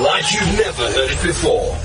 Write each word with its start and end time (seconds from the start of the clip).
like 0.00 0.32
you've 0.32 0.56
never 0.56 0.82
heard 0.92 1.10
it 1.10 1.22
before. 1.22 1.76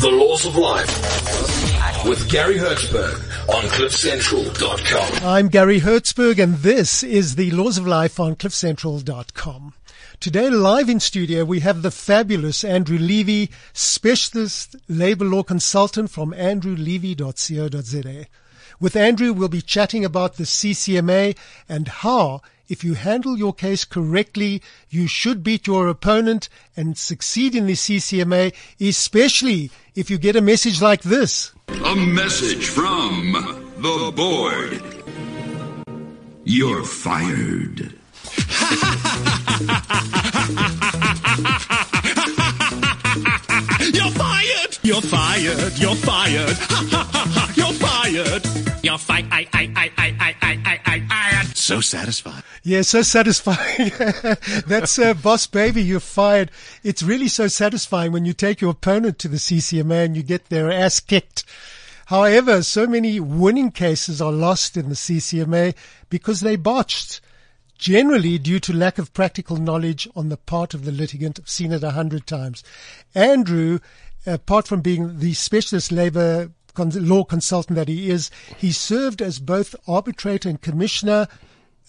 The 0.00 0.10
Laws 0.10 0.44
of 0.44 0.56
Life 0.56 2.04
with 2.04 2.28
Gary 2.28 2.56
Hertzberg 2.56 3.14
on 3.48 3.62
CliffCentral.com. 3.70 5.24
I'm 5.24 5.46
Gary 5.48 5.80
Hertzberg 5.80 6.42
and 6.42 6.56
this 6.56 7.04
is 7.04 7.36
the 7.36 7.52
Laws 7.52 7.78
of 7.78 7.86
Life 7.86 8.18
on 8.18 8.34
CliffCentral.com. 8.34 9.72
Today 10.18 10.50
live 10.50 10.88
in 10.88 10.98
studio 10.98 11.44
we 11.44 11.60
have 11.60 11.82
the 11.82 11.92
fabulous 11.92 12.64
Andrew 12.64 12.98
Levy, 12.98 13.50
specialist 13.72 14.74
labor 14.88 15.24
law 15.24 15.44
consultant 15.44 16.10
from 16.10 16.32
andrewlevy.co.za. 16.32 18.26
With 18.80 18.96
Andrew 18.96 19.32
we'll 19.32 19.48
be 19.48 19.62
chatting 19.62 20.04
about 20.04 20.38
the 20.38 20.44
CCMA 20.44 21.36
and 21.68 21.86
how 21.86 22.42
if 22.66 22.82
you 22.82 22.94
handle 22.94 23.36
your 23.36 23.52
case 23.52 23.84
correctly, 23.84 24.62
you 24.88 25.06
should 25.06 25.42
beat 25.42 25.66
your 25.66 25.88
opponent 25.88 26.48
and 26.74 26.96
succeed 26.96 27.54
in 27.54 27.66
the 27.66 27.74
CCMA, 27.74 28.54
especially 28.80 29.70
if 29.94 30.08
you 30.08 30.16
get 30.16 30.34
a 30.34 30.40
message 30.40 30.80
like 30.80 31.02
this. 31.02 31.52
A 31.68 31.94
message 31.94 32.68
from 32.68 33.32
the 33.76 34.12
board. 34.16 34.82
You're 36.44 36.84
fired. 36.84 37.92
You're 43.92 44.10
fired! 44.10 44.78
You're 44.82 45.02
fired! 45.02 45.78
You're 45.78 45.94
fired! 45.94 46.56
You're 47.56 47.72
fired! 47.72 48.44
You're 48.82 48.98
fired! 48.98 49.28
You're 49.28 49.38
fired! 49.38 50.63
So 51.64 51.80
satisfying. 51.80 52.42
Yeah, 52.62 52.82
so 52.82 53.00
satisfying. 53.00 53.90
That's 54.66 54.98
uh, 54.98 55.14
boss 55.14 55.46
baby, 55.46 55.82
you're 55.82 55.98
fired. 55.98 56.50
It's 56.82 57.02
really 57.02 57.28
so 57.28 57.48
satisfying 57.48 58.12
when 58.12 58.26
you 58.26 58.34
take 58.34 58.60
your 58.60 58.72
opponent 58.72 59.18
to 59.20 59.28
the 59.28 59.38
CCMA 59.38 60.04
and 60.04 60.14
you 60.14 60.22
get 60.22 60.50
their 60.50 60.70
ass 60.70 61.00
kicked. 61.00 61.42
However, 62.08 62.62
so 62.62 62.86
many 62.86 63.18
winning 63.18 63.70
cases 63.70 64.20
are 64.20 64.30
lost 64.30 64.76
in 64.76 64.90
the 64.90 64.94
CCMA 64.94 65.74
because 66.10 66.42
they 66.42 66.56
botched 66.56 67.22
generally 67.78 68.36
due 68.36 68.60
to 68.60 68.74
lack 68.74 68.98
of 68.98 69.14
practical 69.14 69.56
knowledge 69.56 70.06
on 70.14 70.28
the 70.28 70.36
part 70.36 70.74
of 70.74 70.84
the 70.84 70.92
litigant. 70.92 71.40
I've 71.40 71.48
seen 71.48 71.72
it 71.72 71.82
a 71.82 71.92
hundred 71.92 72.26
times. 72.26 72.62
Andrew, 73.14 73.78
apart 74.26 74.68
from 74.68 74.82
being 74.82 75.18
the 75.18 75.32
specialist 75.32 75.90
labor 75.90 76.50
law 76.76 77.24
consultant 77.24 77.76
that 77.76 77.88
he 77.88 78.10
is, 78.10 78.30
he 78.58 78.70
served 78.70 79.22
as 79.22 79.38
both 79.38 79.74
arbitrator 79.88 80.50
and 80.50 80.60
commissioner 80.60 81.26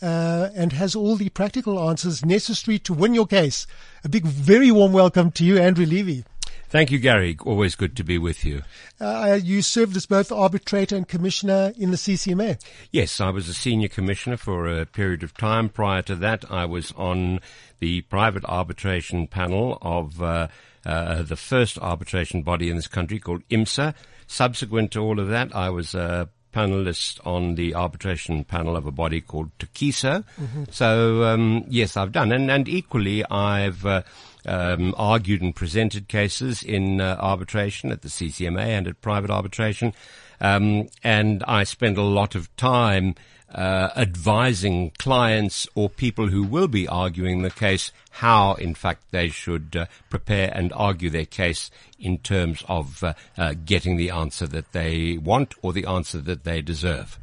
uh, 0.01 0.49
and 0.55 0.73
has 0.73 0.95
all 0.95 1.15
the 1.15 1.29
practical 1.29 1.79
answers 1.89 2.25
necessary 2.25 2.79
to 2.79 2.93
win 2.93 3.13
your 3.13 3.27
case. 3.27 3.67
A 4.03 4.09
big, 4.09 4.25
very 4.25 4.71
warm 4.71 4.93
welcome 4.93 5.31
to 5.31 5.43
you, 5.45 5.57
Andrew 5.57 5.85
Levy. 5.85 6.23
Thank 6.67 6.91
you, 6.91 6.99
Gary. 6.99 7.37
Always 7.45 7.75
good 7.75 7.95
to 7.97 8.03
be 8.03 8.17
with 8.17 8.43
you. 8.43 8.63
Uh, 8.99 9.39
you 9.41 9.61
served 9.61 9.95
as 9.95 10.05
both 10.05 10.31
arbitrator 10.31 10.95
and 10.95 11.07
commissioner 11.07 11.71
in 11.77 11.91
the 11.91 11.97
CCMA. 11.97 12.61
Yes, 12.91 13.21
I 13.21 13.29
was 13.29 13.47
a 13.47 13.53
senior 13.53 13.87
commissioner 13.87 14.35
for 14.35 14.67
a 14.67 14.85
period 14.85 15.23
of 15.23 15.33
time. 15.35 15.69
Prior 15.69 16.01
to 16.01 16.15
that, 16.15 16.43
I 16.51 16.65
was 16.65 16.91
on 16.97 17.39
the 17.79 18.01
private 18.01 18.43
arbitration 18.45 19.27
panel 19.27 19.77
of 19.81 20.21
uh, 20.21 20.47
uh, 20.85 21.21
the 21.21 21.35
first 21.35 21.77
arbitration 21.77 22.41
body 22.41 22.69
in 22.69 22.75
this 22.75 22.87
country 22.87 23.19
called 23.19 23.47
IMSA. 23.49 23.93
Subsequent 24.27 24.91
to 24.91 24.99
all 24.99 25.19
of 25.19 25.29
that, 25.29 25.55
I 25.55 25.69
was 25.69 25.93
a 25.93 26.29
panelist 26.55 27.19
on 27.27 27.55
the 27.55 27.75
arbitration 27.75 28.45
panel 28.45 28.77
of 28.77 28.85
a 28.85 28.91
body 28.91 29.19
called 29.19 29.51
Tokiso. 29.59 30.23
Mm-hmm. 30.39 30.63
So, 30.71 31.23
um, 31.25 31.65
yes, 31.67 31.97
I've 31.97 32.13
done. 32.13 32.31
And, 32.31 32.49
and 32.49 32.69
equally, 32.69 33.25
I've 33.29 33.85
uh, 33.85 34.03
um, 34.45 34.95
argued 34.97 35.41
and 35.41 35.55
presented 35.55 36.07
cases 36.07 36.63
in 36.63 37.01
uh, 37.01 37.17
arbitration 37.19 37.91
at 37.91 38.01
the 38.01 38.07
CCMA 38.07 38.65
and 38.65 38.87
at 38.87 39.01
private 39.01 39.29
arbitration. 39.29 39.93
Um, 40.39 40.87
and 41.03 41.43
I 41.47 41.63
spend 41.65 41.97
a 41.97 42.03
lot 42.03 42.35
of 42.35 42.55
time 42.55 43.15
uh, 43.53 43.89
advising 43.95 44.91
clients 44.97 45.67
or 45.75 45.89
people 45.89 46.27
who 46.27 46.43
will 46.43 46.67
be 46.67 46.87
arguing 46.87 47.41
the 47.41 47.51
case 47.51 47.91
how, 48.11 48.53
in 48.53 48.73
fact, 48.73 49.03
they 49.11 49.29
should 49.29 49.75
uh, 49.75 49.85
prepare 50.09 50.51
and 50.53 50.71
argue 50.73 51.09
their 51.09 51.25
case 51.25 51.69
in 51.99 52.17
terms 52.17 52.63
of 52.67 53.03
uh, 53.03 53.13
uh 53.37 53.53
getting 53.65 53.97
the 53.97 54.09
answer 54.09 54.47
that 54.47 54.71
they 54.71 55.17
want 55.17 55.53
or 55.61 55.73
the 55.73 55.85
answer 55.85 56.19
that 56.19 56.43
they 56.43 56.61
deserve. 56.61 57.19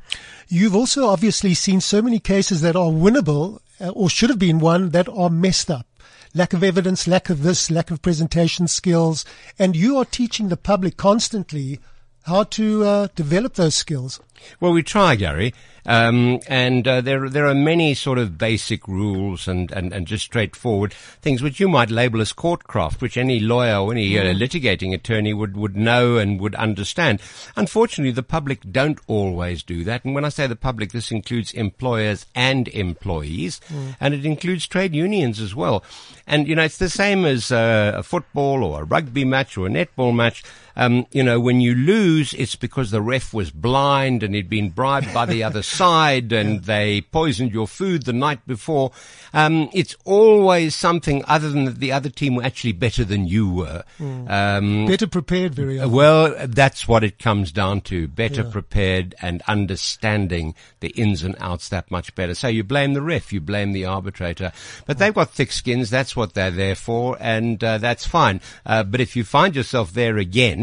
You've 0.48 0.76
also 0.76 1.08
obviously 1.08 1.54
seen 1.54 1.80
so 1.80 2.02
many 2.02 2.18
cases 2.18 2.60
that 2.60 2.76
are 2.76 2.90
winnable 2.90 3.60
uh, 3.80 3.88
or 3.90 4.10
should 4.10 4.30
have 4.30 4.38
been 4.38 4.58
won 4.58 4.90
that 4.90 5.08
are 5.08 5.30
messed 5.30 5.70
up 5.70 5.86
lack 6.34 6.52
of 6.52 6.64
evidence, 6.64 7.06
lack 7.06 7.28
of 7.28 7.42
this, 7.42 7.70
lack 7.70 7.90
of 7.90 8.00
presentation 8.00 8.66
skills, 8.66 9.24
and 9.58 9.76
you 9.76 9.98
are 9.98 10.04
teaching 10.04 10.48
the 10.48 10.56
public 10.56 10.96
constantly 10.96 11.78
how 12.24 12.44
to 12.44 12.84
uh, 12.84 13.08
develop 13.14 13.54
those 13.54 13.74
skills. 13.74 14.20
Well, 14.60 14.72
we 14.72 14.82
try, 14.82 15.14
Gary. 15.16 15.54
Um, 15.84 16.38
and 16.46 16.86
uh, 16.86 17.00
there 17.00 17.28
there 17.28 17.46
are 17.46 17.54
many 17.54 17.94
sort 17.94 18.18
of 18.18 18.38
basic 18.38 18.86
rules 18.86 19.48
and, 19.48 19.72
and, 19.72 19.92
and 19.92 20.06
just 20.06 20.24
straightforward 20.24 20.92
things 20.92 21.42
which 21.42 21.58
you 21.58 21.68
might 21.68 21.90
label 21.90 22.20
as 22.20 22.32
courtcraft, 22.32 23.00
which 23.00 23.16
any 23.16 23.40
lawyer 23.40 23.78
or 23.78 23.90
any 23.90 24.16
uh, 24.16 24.22
litigating 24.32 24.94
attorney 24.94 25.34
would, 25.34 25.56
would 25.56 25.76
know 25.76 26.18
and 26.18 26.40
would 26.40 26.54
understand. 26.54 27.20
Unfortunately, 27.56 28.12
the 28.12 28.22
public 28.22 28.60
don't 28.70 29.00
always 29.08 29.64
do 29.64 29.82
that. 29.82 30.04
And 30.04 30.14
when 30.14 30.24
I 30.24 30.28
say 30.28 30.46
the 30.46 30.54
public, 30.54 30.92
this 30.92 31.10
includes 31.10 31.52
employers 31.52 32.26
and 32.32 32.68
employees, 32.68 33.60
mm. 33.68 33.96
and 34.00 34.14
it 34.14 34.24
includes 34.24 34.68
trade 34.68 34.94
unions 34.94 35.40
as 35.40 35.52
well. 35.52 35.82
And 36.28 36.46
you 36.46 36.54
know, 36.54 36.62
it's 36.62 36.78
the 36.78 36.88
same 36.88 37.24
as 37.24 37.50
uh, 37.50 37.92
a 37.96 38.04
football 38.04 38.62
or 38.62 38.82
a 38.82 38.84
rugby 38.84 39.24
match 39.24 39.58
or 39.58 39.66
a 39.66 39.70
netball 39.70 40.14
match. 40.14 40.44
Um, 40.76 41.06
you 41.12 41.22
know, 41.22 41.40
when 41.40 41.60
you 41.60 41.74
lose, 41.74 42.34
it's 42.34 42.56
because 42.56 42.90
the 42.90 43.02
ref 43.02 43.34
was 43.34 43.50
blind 43.50 44.22
and 44.22 44.34
he'd 44.34 44.48
been 44.48 44.70
bribed 44.70 45.12
by 45.12 45.26
the 45.26 45.42
other 45.42 45.62
side 45.80 46.32
and 46.32 46.64
they 46.64 47.02
poisoned 47.02 47.52
your 47.52 47.68
food 47.68 48.04
the 48.04 48.12
night 48.12 48.46
before. 48.46 48.92
Um, 49.34 49.68
it's 49.72 49.96
always 50.04 50.74
something 50.74 51.24
other 51.26 51.50
than 51.50 51.64
that 51.64 51.80
the 51.80 51.92
other 51.92 52.08
team 52.08 52.34
were 52.34 52.44
actually 52.44 52.72
better 52.72 53.04
than 53.04 53.26
you 53.26 53.50
were. 53.50 53.84
Mm. 53.98 54.30
Um, 54.30 54.86
better 54.86 55.06
prepared, 55.06 55.54
very 55.54 55.78
often. 55.78 55.92
Well, 55.92 56.34
that's 56.46 56.86
what 56.86 57.04
it 57.04 57.18
comes 57.18 57.52
down 57.52 57.82
to. 57.82 58.08
Better 58.08 58.42
yeah. 58.42 58.50
prepared 58.50 59.14
and 59.20 59.42
understanding 59.48 60.54
the 60.80 60.88
ins 60.90 61.22
and 61.22 61.36
outs 61.38 61.68
that 61.70 61.90
much 61.90 62.14
better. 62.14 62.34
So 62.34 62.48
you 62.48 62.64
blame 62.64 62.94
the 62.94 63.02
ref, 63.02 63.32
you 63.32 63.40
blame 63.40 63.72
the 63.72 63.86
arbitrator, 63.86 64.52
but 64.86 64.98
they've 64.98 65.14
got 65.14 65.30
thick 65.30 65.52
skins. 65.52 65.90
That's 65.90 66.16
what 66.16 66.34
they're 66.34 66.50
there 66.50 66.74
for, 66.74 67.16
and 67.20 67.62
uh, 67.62 67.78
that's 67.78 68.06
fine. 68.06 68.40
Uh, 68.64 68.82
but 68.82 69.00
if 69.00 69.16
you 69.16 69.24
find 69.24 69.56
yourself 69.56 69.92
there 69.92 70.18
again, 70.18 70.61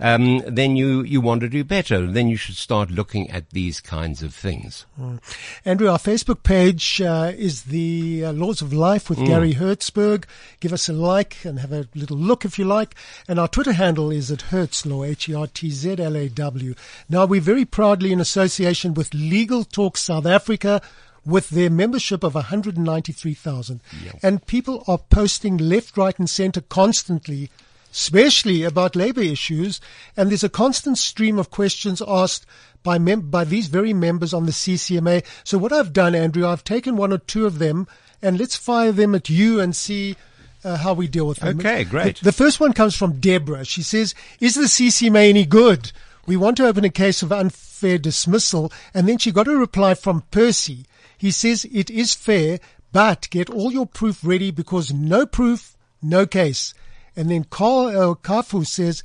um, 0.00 0.42
then 0.46 0.76
you, 0.76 1.02
you 1.02 1.20
want 1.20 1.42
to 1.42 1.48
do 1.48 1.62
better. 1.62 2.06
Then 2.06 2.28
you 2.28 2.36
should 2.36 2.56
start 2.56 2.90
looking 2.90 3.30
at 3.30 3.50
these 3.50 3.80
kinds 3.80 4.22
of 4.22 4.34
things. 4.34 4.86
Mm. 4.98 5.20
Andrew, 5.64 5.88
our 5.88 5.98
Facebook 5.98 6.42
page 6.42 7.02
uh, 7.02 7.32
is 7.36 7.64
the 7.64 8.24
uh, 8.24 8.32
Laws 8.32 8.62
of 8.62 8.72
Life 8.72 9.10
with 9.10 9.18
mm. 9.18 9.26
Gary 9.26 9.54
Hertzberg. 9.54 10.24
Give 10.60 10.72
us 10.72 10.88
a 10.88 10.94
like 10.94 11.44
and 11.44 11.58
have 11.60 11.72
a 11.72 11.86
little 11.94 12.16
look 12.16 12.46
if 12.46 12.58
you 12.58 12.64
like. 12.64 12.94
And 13.28 13.38
our 13.38 13.48
Twitter 13.48 13.72
handle 13.72 14.10
is 14.10 14.30
at 14.30 14.44
Hertzlaw, 14.50 15.06
H-E-R-T-Z-L-A-W. 15.06 16.74
Now, 17.10 17.26
we're 17.26 17.40
very 17.42 17.66
proudly 17.66 18.10
in 18.10 18.20
association 18.20 18.94
with 18.94 19.12
Legal 19.12 19.64
Talk 19.64 19.98
South 19.98 20.26
Africa, 20.26 20.80
with 21.26 21.50
their 21.50 21.68
membership 21.68 22.24
of 22.24 22.34
193,000. 22.34 23.82
Yes. 24.02 24.14
And 24.22 24.46
people 24.46 24.82
are 24.88 24.96
posting 24.96 25.58
left, 25.58 25.98
right 25.98 26.18
and 26.18 26.30
center 26.30 26.62
constantly 26.62 27.50
especially 27.92 28.62
about 28.62 28.96
labor 28.96 29.22
issues. 29.22 29.80
And 30.16 30.30
there's 30.30 30.44
a 30.44 30.48
constant 30.48 30.98
stream 30.98 31.38
of 31.38 31.50
questions 31.50 32.02
asked 32.06 32.46
by 32.82 32.98
mem- 32.98 33.30
by 33.30 33.44
these 33.44 33.66
very 33.66 33.92
members 33.92 34.32
on 34.32 34.46
the 34.46 34.52
CCMA. 34.52 35.24
So 35.44 35.58
what 35.58 35.72
I've 35.72 35.92
done, 35.92 36.14
Andrew, 36.14 36.46
I've 36.46 36.64
taken 36.64 36.96
one 36.96 37.12
or 37.12 37.18
two 37.18 37.46
of 37.46 37.58
them 37.58 37.86
and 38.22 38.38
let's 38.38 38.56
fire 38.56 38.92
them 38.92 39.14
at 39.14 39.28
you 39.28 39.60
and 39.60 39.74
see 39.74 40.16
uh, 40.64 40.76
how 40.76 40.92
we 40.92 41.08
deal 41.08 41.26
with 41.26 41.38
them. 41.38 41.58
Okay, 41.58 41.84
great. 41.84 42.18
The, 42.18 42.26
the 42.26 42.32
first 42.32 42.60
one 42.60 42.72
comes 42.72 42.94
from 42.94 43.18
Deborah. 43.18 43.64
She 43.64 43.82
says, 43.82 44.14
is 44.40 44.54
the 44.54 44.62
CCMA 44.62 45.28
any 45.28 45.46
good? 45.46 45.92
We 46.26 46.36
want 46.36 46.58
to 46.58 46.66
open 46.66 46.84
a 46.84 46.90
case 46.90 47.22
of 47.22 47.32
unfair 47.32 47.98
dismissal. 47.98 48.72
And 48.92 49.08
then 49.08 49.18
she 49.18 49.32
got 49.32 49.48
a 49.48 49.56
reply 49.56 49.94
from 49.94 50.24
Percy. 50.30 50.86
He 51.16 51.30
says 51.30 51.66
it 51.72 51.90
is 51.90 52.14
fair, 52.14 52.60
but 52.92 53.28
get 53.30 53.50
all 53.50 53.72
your 53.72 53.86
proof 53.86 54.20
ready 54.22 54.50
because 54.50 54.92
no 54.92 55.26
proof, 55.26 55.76
no 56.02 56.26
case 56.26 56.74
And 57.20 57.30
then 57.30 57.44
Carl 57.44 57.88
uh, 57.88 58.14
Kafu 58.14 58.66
says, 58.66 59.02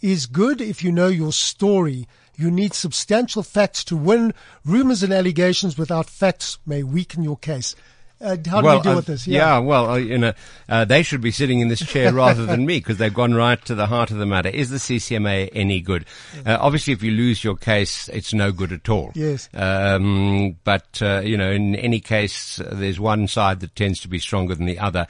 is 0.00 0.24
good 0.24 0.62
if 0.62 0.82
you 0.82 0.90
know 0.90 1.08
your 1.08 1.30
story. 1.30 2.08
You 2.34 2.50
need 2.50 2.72
substantial 2.72 3.42
facts 3.42 3.84
to 3.84 3.98
win. 3.98 4.32
Rumors 4.64 5.02
and 5.02 5.12
allegations 5.12 5.76
without 5.76 6.08
facts 6.08 6.56
may 6.64 6.82
weaken 6.82 7.22
your 7.22 7.36
case. 7.36 7.76
Uh, 8.18 8.38
how 8.48 8.62
do 8.62 8.66
well, 8.66 8.76
we 8.78 8.82
deal 8.82 8.92
uh, 8.92 8.96
with 8.96 9.06
this? 9.06 9.26
Yeah, 9.26 9.58
well, 9.58 9.90
uh, 9.90 9.96
you 9.96 10.16
know, 10.16 10.32
uh, 10.70 10.86
they 10.86 11.02
should 11.02 11.20
be 11.20 11.30
sitting 11.30 11.60
in 11.60 11.68
this 11.68 11.84
chair 11.84 12.12
rather 12.14 12.46
than 12.46 12.64
me 12.64 12.78
because 12.78 12.96
they've 12.96 13.12
gone 13.12 13.34
right 13.34 13.62
to 13.66 13.74
the 13.74 13.86
heart 13.86 14.10
of 14.10 14.16
the 14.16 14.24
matter. 14.24 14.48
Is 14.48 14.70
the 14.70 14.78
CCMA 14.78 15.50
any 15.52 15.82
good? 15.82 16.06
Uh, 16.46 16.56
obviously, 16.58 16.94
if 16.94 17.02
you 17.02 17.10
lose 17.10 17.44
your 17.44 17.56
case, 17.56 18.08
it's 18.08 18.32
no 18.32 18.52
good 18.52 18.72
at 18.72 18.88
all. 18.88 19.12
Yes. 19.14 19.50
Um, 19.52 20.56
but 20.64 21.02
uh, 21.02 21.20
you 21.22 21.36
know, 21.36 21.50
in 21.50 21.76
any 21.76 22.00
case, 22.00 22.58
uh, 22.58 22.70
there's 22.72 22.98
one 22.98 23.28
side 23.28 23.60
that 23.60 23.76
tends 23.76 24.00
to 24.00 24.08
be 24.08 24.18
stronger 24.18 24.54
than 24.54 24.64
the 24.64 24.78
other. 24.78 25.06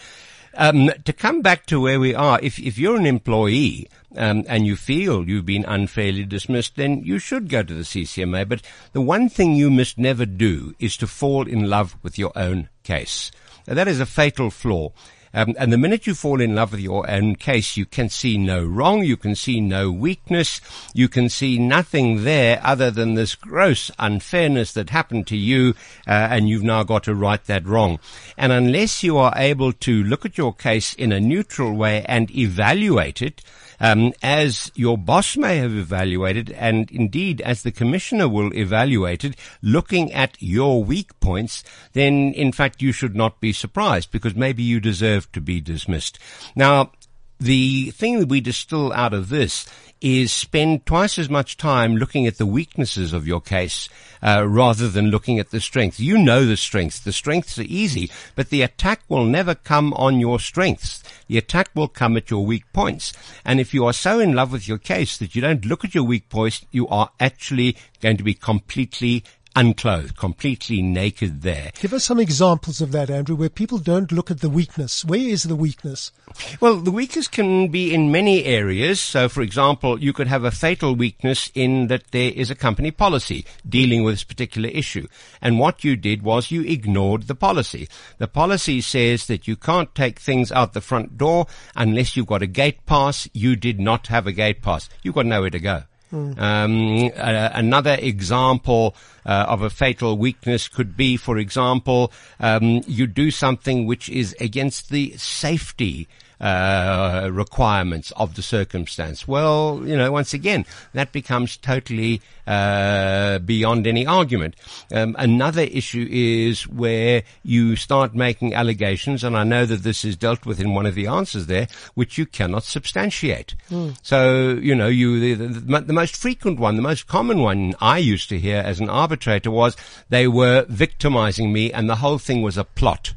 Um, 0.55 0.91
to 1.05 1.13
come 1.13 1.43
back 1.43 1.67
to 1.67 1.81
where 1.81 2.01
we 2.01 2.15
are, 2.15 2.41
if 2.43 2.59
if 2.59 2.77
you're 2.77 2.97
an 2.97 3.07
employee 3.07 3.89
um, 4.17 4.45
and 4.49 4.67
you 4.67 4.75
feel 4.75 5.29
you've 5.29 5.47
been 5.47 5.65
unfairly 5.65 6.25
dismissed, 6.25 6.77
then 6.77 7.03
you 7.05 7.19
should 7.19 7.49
go 7.49 7.63
to 7.63 7.75
the 7.75 7.83
CCMA. 7.83 8.49
But 8.49 8.63
the 8.93 9.01
one 9.01 9.29
thing 9.29 9.55
you 9.55 9.71
must 9.71 9.97
never 9.97 10.27
do 10.27 10.75
is 10.79 10.97
to 10.99 11.07
fall 11.07 11.47
in 11.47 11.71
love 11.71 11.97
with 12.03 12.19
your 12.19 12.33
own 12.35 12.69
case. 12.83 13.31
Now, 13.67 13.75
that 13.75 13.89
is 13.89 14.01
a 14.01 14.07
fatal 14.07 14.51
flaw. 14.51 14.91
Um, 15.33 15.55
and 15.59 15.73
the 15.73 15.79
minute 15.79 16.07
you 16.07 16.15
fall 16.15 16.41
in 16.41 16.57
love 16.57 16.73
with 16.73 16.81
your 16.81 17.09
own 17.09 17.37
case, 17.37 17.77
you 17.77 17.87
can 17.87 18.09
see 18.09 18.37
no 18.37 18.65
wrong, 18.65 19.05
you 19.05 19.17
can 19.17 19.37
see 19.37 19.61
no 19.61 19.91
weakness, 19.91 20.61
you 20.93 21.09
can 21.09 21.29
see 21.29 21.57
nothing 21.57 22.25
there 22.25 22.61
other 22.65 22.91
than 22.91 23.15
this 23.15 23.37
gross 23.37 23.91
unfairness 23.99 24.73
that 24.73 24.91
happened 24.91 25.29
to 25.29 25.37
you, 25.37 25.75
uh, 26.09 26.11
and 26.11 26.49
you've 26.49 26.65
now 26.65 26.83
got 26.83 27.05
to 27.05 27.15
right 27.15 27.45
that 27.45 27.65
wrong. 27.65 28.01
And 28.37 28.51
unless 28.51 29.05
you 29.05 29.19
are 29.19 29.33
able 29.37 29.73
to 29.73 30.03
look 30.03 30.25
at 30.27 30.37
your 30.37 30.53
case 30.53 30.95
in 30.95 31.13
a 31.13 31.21
neutral 31.21 31.77
way 31.77 32.05
and 32.07 32.31
evaluate 32.37 33.23
it, 33.23 33.43
um, 33.81 34.13
as 34.23 34.71
your 34.75 34.97
boss 34.97 35.37
may 35.37 35.57
have 35.57 35.75
evaluated, 35.75 36.51
and 36.53 36.91
indeed 36.91 37.41
as 37.41 37.63
the 37.63 37.73
commissioner 37.73 38.29
will 38.29 38.55
evaluate 38.55 39.25
it, 39.25 39.37
looking 39.63 40.13
at 40.13 40.37
your 40.41 40.85
weak 40.85 41.19
points, 41.21 41.65
then 41.93 42.33
in 42.35 42.53
fact 42.53 42.83
you 42.83 42.93
should 42.93 43.17
not 43.17 43.41
be 43.41 43.53
surprised 43.53 44.13
because 44.13 44.35
maybe 44.35 44.63
you 44.63 44.81
deserve 44.81 45.31
to 45.33 45.41
be 45.41 45.61
dismissed. 45.61 46.19
Now, 46.55 46.93
the 47.39 47.91
thing 47.93 48.21
that 48.21 48.29
we 48.29 48.43
distill 48.43 48.93
out 48.93 49.15
of 49.15 49.31
this 49.31 49.67
is 50.01 50.33
spend 50.33 50.87
twice 50.87 51.19
as 51.19 51.29
much 51.29 51.57
time 51.57 51.97
looking 51.97 52.27
at 52.27 52.39
the 52.39 52.47
weaknesses 52.47 53.13
of 53.13 53.27
your 53.27 53.41
case 53.41 53.89
uh, 54.23 54.47
rather 54.47 54.89
than 54.89 55.11
looking 55.11 55.39
at 55.39 55.51
the 55.51 55.61
strengths. 55.61 56.01
You 56.01 56.17
know 56.17 56.47
the 56.47 56.57
strengths. 56.57 57.01
The 57.01 57.13
strengths 57.13 57.59
are 57.59 57.63
easy, 57.63 58.11
but 58.35 58.51
the 58.51 58.63
attack 58.63 59.03
will 59.09 59.25
never 59.25 59.55
come 59.55 59.93
on 59.95 60.21
your 60.21 60.41
strengths. 60.41 61.03
The 61.27 61.39
attack 61.39 61.71
will 61.75 61.89
come 61.89 62.17
at 62.17 62.31
your 62.31 62.45
weak 62.45 62.65
points. 62.73 63.13
And 63.45 63.61
if 63.61 63.75
you 63.75 63.85
are 63.87 63.93
so 63.93 64.19
in 64.19 64.33
love 64.33 64.53
with 64.53 64.67
your 64.67 64.79
case 64.79 65.19
that 65.19 65.35
you 65.35 65.43
don't 65.43 65.65
look 65.65 65.85
at 65.85 65.95
your 65.95 66.05
weak 66.05 66.29
points, 66.29 66.65
you 66.71 66.89
are 66.89 67.11
actually 67.21 67.77
going 68.01 68.17
to 68.17 68.25
be 68.25 68.35
completely 68.35 69.25
unclothed, 69.57 70.17
completely 70.17 70.83
naked 70.83 71.43
there. 71.43 71.71
Give 71.81 71.93
us 71.93 72.05
some 72.05 72.21
examples 72.21 72.81
of 72.81 72.93
that, 72.93 73.11
Andrew, 73.11 73.37
where 73.37 73.49
people 73.49 73.79
don't 73.79 74.13
look 74.13 74.31
at 74.31 74.41
the 74.41 74.49
weakness. 74.49 75.05
Where 75.05 75.21
is 75.21 75.45
the 75.45 75.57
weakness? 75.57 76.13
Well, 76.61 76.77
the 76.77 76.91
weakness 76.91 77.29
can 77.29 77.69
be 77.69 77.93
in 77.93 78.13
many 78.13 78.45
areas. 78.45 79.01
So, 79.01 79.29
for 79.29 79.43
example, 79.43 80.01
you 80.01 80.13
could 80.13 80.29
have 80.29 80.45
a 80.45 80.51
fatal 80.51 80.95
weakness 80.95 81.51
in 81.55 81.89
that 81.89 82.11
there 82.13 82.33
is 82.33 82.51
a 82.51 82.55
company 82.55 82.91
policy 82.91 83.45
dealing 83.69 84.05
with 84.05 84.15
this 84.15 84.25
particular 84.25 84.69
issue. 84.69 85.07
And 85.43 85.59
what 85.59 85.85
you 85.85 85.97
did 85.97 86.23
was 86.23 86.51
you 86.51 86.63
ignored 86.63 87.25
the 87.25 87.35
policy. 87.35 87.89
The 88.19 88.29
policy 88.29 88.81
says 88.81 89.27
that 89.27 89.49
you 89.49 89.57
can't 89.57 89.95
take 89.95 90.19
things 90.19 90.53
out 90.53 90.73
the 90.73 90.81
front 90.81 91.19
door 91.19 91.47
unless 91.75 92.17
you've 92.17 92.27
got 92.27 92.43
a 92.43 92.47
gate 92.47 92.87
pass. 92.87 93.29
You 93.33 93.57
did 93.57 93.81
not 93.81 94.07
have 94.07 94.27
a 94.27 94.33
gate 94.33 94.63
pass. 94.63 94.89
You've 95.03 95.15
got 95.15 95.27
nowhere 95.27 95.51
to 95.51 95.61
go. 95.61 95.83
Um, 96.13 97.11
uh, 97.17 97.51
another 97.53 97.97
example 98.01 98.97
uh, 99.25 99.47
of 99.49 99.63
a 99.63 99.71
fatal 99.71 100.17
weakness 100.19 100.69
could 100.69 100.97
be, 100.97 101.17
for 101.17 101.39
example, 101.39 102.13
um, 102.41 102.83
you 102.87 103.07
do 103.07 103.31
something 103.31 103.87
which 103.87 104.09
is 104.09 104.35
against 104.41 104.91
the 104.91 105.17
safety 105.17 106.09
uh, 106.41 107.29
requirements 107.33 108.13
of 108.17 108.35
the 108.35 108.43
circumstance. 108.43 109.29
Well, 109.29 109.83
you 109.85 109.97
know, 109.97 110.11
once 110.11 110.33
again, 110.33 110.65
that 110.95 111.13
becomes 111.13 111.57
totally 111.57 112.21
uh, 112.47 113.39
beyond 113.41 113.87
any 113.87 114.07
argument. 114.07 114.57
Um, 114.93 115.15
another 115.19 115.63
issue 115.63 116.09
is 116.11 116.67
where 116.67 117.23
you 117.43 117.77
start 117.77 118.15
making 118.15 118.55
allegations, 118.55 119.23
and 119.23 119.37
I 119.37 119.45
know 119.45 119.67
that 119.67 119.83
this 119.83 120.05
is 120.05 120.17
dealt 120.17 120.47
with 120.47 120.61
in 120.61 120.75
one 120.75 120.87
of 120.87 120.95
the 120.95 121.07
answers 121.07 121.47
there, 121.47 121.69
which 121.95 122.19
you 122.19 122.27
cannot 122.27 122.65
substantiate. 122.65 123.55
So, 124.03 124.59
you 124.61 124.75
know, 124.75 124.89
you 124.89 125.37
the, 125.37 125.47
the, 125.47 125.81
the 125.83 125.93
most 125.93 126.17
frequent 126.17 126.59
one, 126.59 126.77
the 126.77 126.83
most 126.83 127.07
common 127.07 127.41
one 127.41 127.75
I 127.81 127.99
used 127.99 128.29
to 128.31 128.39
hear 128.39 128.63
as 128.65 128.81
an 128.81 128.91
arbitrator 128.91 129.51
was 129.51 129.77
they 130.09 130.27
were 130.27 130.65
victimizing 130.69 131.53
me, 131.53 131.73
and 131.73 131.89
the 131.89 131.97
whole 131.97 132.19
thing 132.19 132.43
was 132.43 132.57
a 132.57 132.65
plot. 132.65 133.15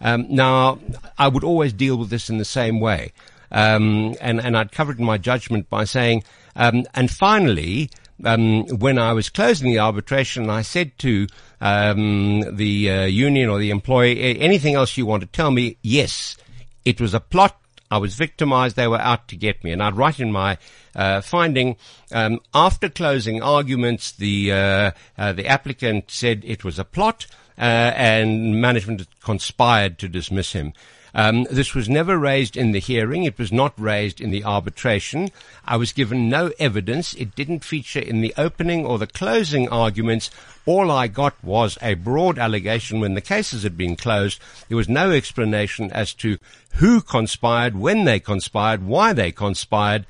Um, 0.00 0.26
now, 0.28 0.78
I 1.18 1.28
would 1.28 1.44
always 1.44 1.72
deal 1.72 1.96
with 1.96 2.10
this 2.10 2.30
in 2.30 2.38
the 2.38 2.44
same 2.44 2.80
way. 2.80 3.12
Um, 3.52 4.14
and, 4.20 4.40
and 4.40 4.56
I'd 4.56 4.72
covered 4.72 5.00
my 5.00 5.18
judgment 5.18 5.68
by 5.68 5.84
saying, 5.84 6.22
um, 6.54 6.84
and 6.94 7.10
finally, 7.10 7.90
um, 8.24 8.66
when 8.68 8.98
I 8.98 9.12
was 9.12 9.28
closing 9.28 9.70
the 9.70 9.78
arbitration, 9.78 10.50
I 10.50 10.62
said 10.62 10.96
to 10.98 11.26
um, 11.60 12.56
the 12.56 12.90
uh, 12.90 13.04
union 13.04 13.48
or 13.48 13.58
the 13.58 13.70
employee, 13.70 14.38
anything 14.40 14.74
else 14.74 14.96
you 14.96 15.06
want 15.06 15.22
to 15.22 15.26
tell 15.26 15.50
me? 15.50 15.76
Yes, 15.82 16.36
it 16.84 17.00
was 17.00 17.14
a 17.14 17.20
plot. 17.20 17.56
I 17.90 17.98
was 17.98 18.14
victimized. 18.14 18.76
They 18.76 18.86
were 18.86 19.00
out 19.00 19.26
to 19.28 19.36
get 19.36 19.64
me. 19.64 19.72
And 19.72 19.82
I'd 19.82 19.96
write 19.96 20.20
in 20.20 20.30
my 20.30 20.58
uh, 20.94 21.20
finding, 21.20 21.76
um, 22.12 22.40
after 22.54 22.88
closing 22.88 23.42
arguments, 23.42 24.12
the 24.12 24.52
uh, 24.52 24.90
uh, 25.18 25.32
the 25.32 25.46
applicant 25.46 26.10
said 26.10 26.42
it 26.44 26.62
was 26.62 26.78
a 26.78 26.84
plot, 26.84 27.26
and 27.62 28.60
management 28.60 29.06
conspired 29.20 29.98
to 29.98 30.08
dismiss 30.08 30.52
him. 30.52 30.72
Um, 31.14 31.44
this 31.50 31.74
was 31.74 31.88
never 31.88 32.16
raised 32.16 32.56
in 32.56 32.72
the 32.72 32.78
hearing. 32.78 33.24
It 33.24 33.38
was 33.38 33.50
not 33.50 33.72
raised 33.76 34.20
in 34.20 34.30
the 34.30 34.44
arbitration. 34.44 35.30
I 35.64 35.76
was 35.76 35.92
given 35.92 36.28
no 36.28 36.52
evidence. 36.58 37.14
It 37.14 37.34
didn't 37.34 37.64
feature 37.64 38.00
in 38.00 38.20
the 38.20 38.34
opening 38.36 38.86
or 38.86 38.98
the 38.98 39.06
closing 39.06 39.68
arguments. 39.68 40.30
All 40.66 40.90
I 40.90 41.08
got 41.08 41.42
was 41.42 41.78
a 41.82 41.94
broad 41.94 42.38
allegation 42.38 43.00
when 43.00 43.14
the 43.14 43.20
cases 43.20 43.64
had 43.64 43.76
been 43.76 43.96
closed. 43.96 44.40
There 44.68 44.76
was 44.76 44.88
no 44.88 45.10
explanation 45.10 45.90
as 45.92 46.14
to 46.14 46.38
who 46.74 47.00
conspired, 47.00 47.76
when 47.76 48.04
they 48.04 48.20
conspired, 48.20 48.84
why 48.84 49.12
they 49.12 49.32
conspired. 49.32 50.06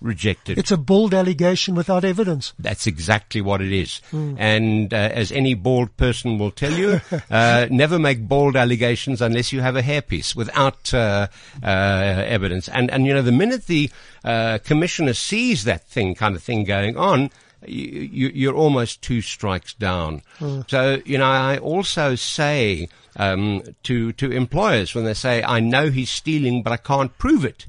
Rejected. 0.00 0.56
It's 0.56 0.70
a 0.70 0.78
bald 0.78 1.12
allegation 1.12 1.74
without 1.74 2.04
evidence. 2.04 2.54
That's 2.58 2.86
exactly 2.86 3.42
what 3.42 3.60
it 3.60 3.70
is. 3.70 4.00
And 4.12 4.94
uh, 4.94 4.96
as 4.96 5.30
any 5.30 5.52
bald 5.52 5.94
person 5.98 6.38
will 6.38 6.50
tell 6.50 6.72
you, 6.72 7.02
uh, 7.30 7.66
never 7.70 7.98
make 7.98 8.26
bald 8.26 8.56
allegations 8.56 9.20
unless 9.20 9.52
you 9.52 9.60
have 9.60 9.76
a 9.76 9.82
hairpiece 9.82 10.34
without 10.34 10.94
uh, 10.94 11.28
uh, 11.62 11.66
evidence. 11.66 12.68
And 12.68 12.90
and 12.90 13.04
you 13.04 13.12
know 13.12 13.20
the 13.20 13.32
minute 13.32 13.66
the 13.66 13.90
uh, 14.24 14.58
commissioner 14.64 15.12
sees 15.12 15.64
that 15.64 15.86
thing 15.86 16.14
kind 16.14 16.34
of 16.34 16.42
thing 16.42 16.64
going 16.64 16.96
on. 16.96 17.30
You, 17.66 18.08
you, 18.10 18.28
you're 18.34 18.54
almost 18.54 19.02
two 19.02 19.20
strikes 19.20 19.74
down. 19.74 20.22
So, 20.68 21.02
you 21.04 21.18
know, 21.18 21.26
I 21.26 21.58
also 21.58 22.14
say 22.14 22.88
um, 23.16 23.62
to 23.82 24.12
to 24.12 24.30
employers 24.30 24.94
when 24.94 25.04
they 25.04 25.12
say, 25.12 25.42
"I 25.42 25.60
know 25.60 25.90
he's 25.90 26.08
stealing, 26.08 26.62
but 26.62 26.72
I 26.72 26.78
can't 26.78 27.16
prove 27.18 27.44
it." 27.44 27.66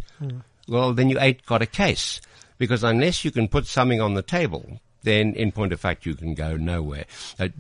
Well, 0.72 0.94
then 0.94 1.10
you 1.10 1.20
ain't 1.20 1.46
got 1.46 1.62
a 1.62 1.68
case. 1.68 2.22
Because 2.58 2.84
unless 2.84 3.26
you 3.26 3.32
can 3.32 3.48
put 3.48 3.68
something 3.68 4.00
on 4.00 4.14
the 4.14 4.22
table, 4.22 4.80
then 5.04 5.34
in 5.34 5.52
point 5.52 5.74
of 5.74 5.80
fact 5.80 6.06
you 6.06 6.16
can 6.16 6.34
go 6.34 6.56
nowhere. 6.56 7.06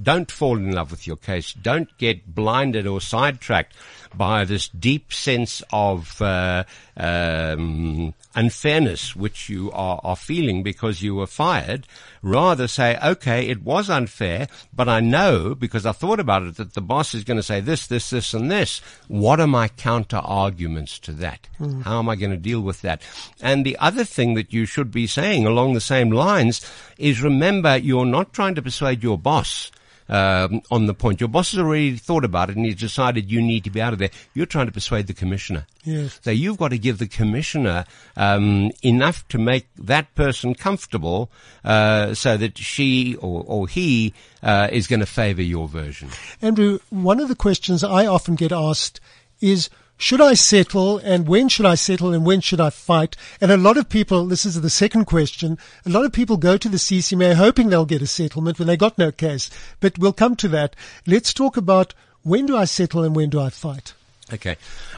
Don't 0.01 0.32
fall 0.32 0.58
in 0.58 0.72
love 0.72 0.91
with 0.91 1.08
your 1.08 1.18
case. 1.18 1.53
Don't 1.53 1.89
get 1.98 2.34
blinded 2.34 2.88
or 2.88 3.01
sidetracked 3.01 3.75
by 4.15 4.46
this 4.46 4.68
deep 4.70 5.12
sense 5.13 5.63
of 5.72 6.22
uh, 6.22 6.63
um, 6.98 8.13
unfairness 8.36 9.15
which 9.15 9.50
you 9.50 9.72
are, 9.72 10.00
are 10.03 10.15
feeling 10.15 10.63
because 10.63 11.01
you 11.01 11.15
were 11.15 11.27
fired. 11.27 11.88
Rather 12.22 12.68
say, 12.68 13.00
okay, 13.03 13.48
it 13.48 13.63
was 13.63 13.89
unfair, 13.89 14.48
but 14.74 14.88
I 14.88 15.00
know 15.00 15.56
because 15.56 15.86
I 15.86 15.91
thought 15.91 16.20
about 16.20 16.44
it 16.44 16.58
that 16.58 16.74
the 16.74 16.82
boss 16.82 17.13
is 17.15 17.24
going 17.24 17.38
to 17.38 17.44
say 17.44 17.62
this, 17.62 17.88
this, 17.88 18.10
this, 18.12 18.34
and 18.34 18.51
this. 18.51 18.80
What 19.08 19.39
are 19.39 19.48
my 19.48 19.70
counter 19.70 20.18
arguments 20.18 21.00
to 21.00 21.13
that? 21.13 21.48
How 21.84 22.00
am 22.00 22.10
I 22.10 22.15
going 22.15 22.32
to 22.32 22.38
deal 22.38 22.62
with 22.62 22.82
that? 22.82 23.01
And 23.41 23.65
the 23.65 23.77
other 23.77 24.03
thing 24.03 24.36
that 24.36 24.53
you 24.53 24.65
should 24.65 24.91
be 24.91 25.08
saying 25.08 25.46
along 25.46 25.74
the 25.74 25.82
same 25.82 26.12
lines 26.12 26.62
is 26.98 27.22
remember 27.22 27.77
you're 27.77 28.06
not 28.06 28.34
trying 28.34 28.56
to 28.56 28.62
persuade 28.62 29.01
your 29.01 29.18
boss 29.18 29.72
um, 30.12 30.62
on 30.70 30.86
the 30.86 30.94
point. 30.94 31.20
Your 31.20 31.30
boss 31.30 31.51
has 31.51 31.60
already 31.60 31.96
thought 31.96 32.24
about 32.24 32.50
it 32.50 32.58
and 32.58 32.65
he's 32.65 32.75
decided 32.75 33.32
you 33.32 33.41
need 33.41 33.63
to 33.63 33.72
be 33.72 33.82
out 33.82 33.94
of 33.94 34.00
there. 34.00 34.12
You're 34.34 34.46
trying 34.46 34.68
to 34.68 34.72
persuade 34.72 35.08
the 35.08 35.13
commissioner. 35.13 35.65
Yes. 35.84 36.20
So 36.22 36.30
you've 36.30 36.58
got 36.58 36.68
to 36.70 36.77
give 36.77 37.00
the 37.00 37.08
commissioner 37.08 37.86
um, 38.15 38.72
enough 38.84 39.27
to 39.30 39.39
make 39.39 39.68
that 39.77 40.13
person 40.13 40.53
comfortable, 40.53 41.32
uh, 41.63 42.13
so 42.13 42.38
that 42.38 42.58
she 42.58 43.15
or, 43.15 43.44
or 43.48 43.68
he 43.68 44.13
uh, 44.44 44.68
is 44.72 44.88
going 44.88 45.00
to 45.00 45.06
favour 45.06 45.41
your 45.41 45.68
version. 45.68 46.10
Andrew, 46.41 46.80
one 46.89 47.20
of 47.20 47.30
the 47.30 47.36
questions 47.36 47.84
I 47.84 48.06
often 48.06 48.36
get 48.36 48.51
asked 48.51 49.00
is, 49.39 49.70
should 50.01 50.20
I 50.20 50.34
settle 50.34 50.98
and 50.98 51.27
when 51.27 51.48
should 51.48 51.67
I 51.67 51.75
settle 51.75 52.12
and 52.12 52.25
when 52.25 52.41
should 52.41 52.60
I 52.60 52.72
fight? 52.72 53.15
And 53.39 53.51
a 53.51 53.58
lot 53.58 53.77
of 53.77 53.88
people, 53.88 54.25
this 54.25 54.46
is 54.46 54.60
the 54.60 54.70
second 54.70 55.05
question, 55.05 55.60
a 55.86 55.89
lot 55.89 56.05
of 56.05 56.12
people 56.12 56.38
go 56.38 56.58
to 56.58 56.67
the 56.67 56.77
CCMA 56.77 57.36
hoping 57.36 57.70
they'll 57.70 57.86
get 57.86 58.01
a 58.01 58.08
settlement 58.08 58.58
when 58.58 58.67
they 58.67 58.77
got 58.77 58.98
no 58.98 59.12
case. 59.12 59.51
But 59.79 60.00
we'll 60.00 60.12
come 60.12 60.36
to 60.38 60.48
that. 60.50 60.75
Let's 61.05 61.36
talk 61.36 61.55
about 61.55 61.93
when 62.24 62.48
do 62.48 62.58
I 62.58 62.65
settle 62.65 63.03
and 63.03 63.15
when 63.15 63.29
do 63.29 63.39
I 63.39 63.51
fight? 63.51 63.93
Okay. 64.34 64.58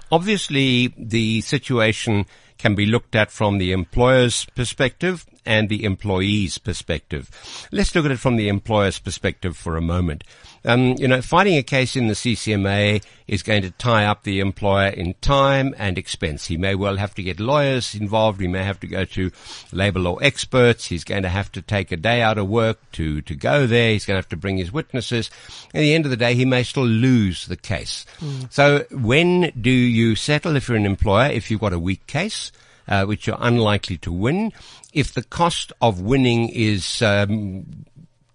Obviously, 0.10 0.94
the 0.98 1.42
situation 1.42 2.26
can 2.58 2.74
be 2.74 2.86
looked 2.86 3.14
at 3.14 3.30
from 3.30 3.58
the 3.58 3.74
employer's 3.74 4.46
perspective 4.56 5.26
and 5.46 5.68
the 5.68 5.84
employee's 5.84 6.58
perspective. 6.58 7.30
Let's 7.74 7.94
look 7.94 8.06
at 8.06 8.12
it 8.12 8.20
from 8.20 8.38
the 8.38 8.48
employer's 8.48 9.00
perspective 9.00 9.58
for 9.58 9.76
a 9.76 9.82
moment. 9.82 10.24
Um, 10.66 10.96
you 10.98 11.08
know, 11.08 11.22
fighting 11.22 11.58
a 11.58 11.64
case 11.64 11.96
in 11.96 12.08
the 12.08 12.14
CCMA 12.14 13.04
is 13.28 13.44
going 13.44 13.64
to 13.64 13.72
tie 13.72 14.06
up 14.06 14.24
the 14.24 14.40
employer 14.40 14.88
in 14.88 15.14
time 15.16 15.76
and 15.78 15.98
expense. 15.98 16.46
He 16.46 16.58
may 16.58 16.74
well 16.76 16.98
have 16.98 17.14
to 17.16 17.24
get 17.24 17.40
lawyers 17.40 17.94
involved. 17.94 18.40
He 18.40 18.48
may 18.48 18.64
have 18.64 18.80
to 18.82 18.88
go 18.88 19.04
to 19.06 19.32
labor 19.72 20.00
law 20.00 20.16
experts. 20.18 20.86
He's 20.86 21.04
going 21.04 21.24
to 21.24 21.30
have 21.30 21.52
to 21.54 21.62
take 21.62 21.92
a 21.92 21.98
day 21.98 22.22
out 22.22 22.38
of 22.38 22.48
work 22.48 22.80
to, 22.94 23.22
to 23.22 23.36
go 23.36 23.68
there. 23.68 23.92
He's 23.92 24.06
going 24.06 24.16
to 24.16 24.20
have 24.20 24.30
to 24.30 24.38
bring 24.38 24.58
his 24.58 24.72
witnesses. 24.72 25.30
At 25.74 25.80
the 25.80 25.94
end 25.94 26.06
of 26.06 26.12
the 26.12 26.18
day, 26.18 26.34
he 26.34 26.46
may 26.46 26.64
still 26.64 26.88
lose 26.88 27.46
the 27.46 27.58
case. 27.58 28.06
So 28.50 28.86
when 28.92 29.52
do 29.60 29.70
you 29.70 30.16
settle 30.16 30.56
if 30.56 30.70
you're 30.70 30.78
an 30.78 30.86
employer, 30.86 31.30
if 31.30 31.52
you've 31.52 31.62
got 31.62 31.74
a 31.74 31.80
weak 31.80 32.08
case? 32.08 32.52
Uh, 32.86 33.06
which 33.06 33.28
you're 33.28 33.38
unlikely 33.40 33.98
to 33.98 34.12
win. 34.12 34.52
If 34.92 35.14
the 35.14 35.24
cost 35.24 35.72
of 35.82 36.02
winning 36.02 36.50
is 36.50 37.02
um, 37.02 37.86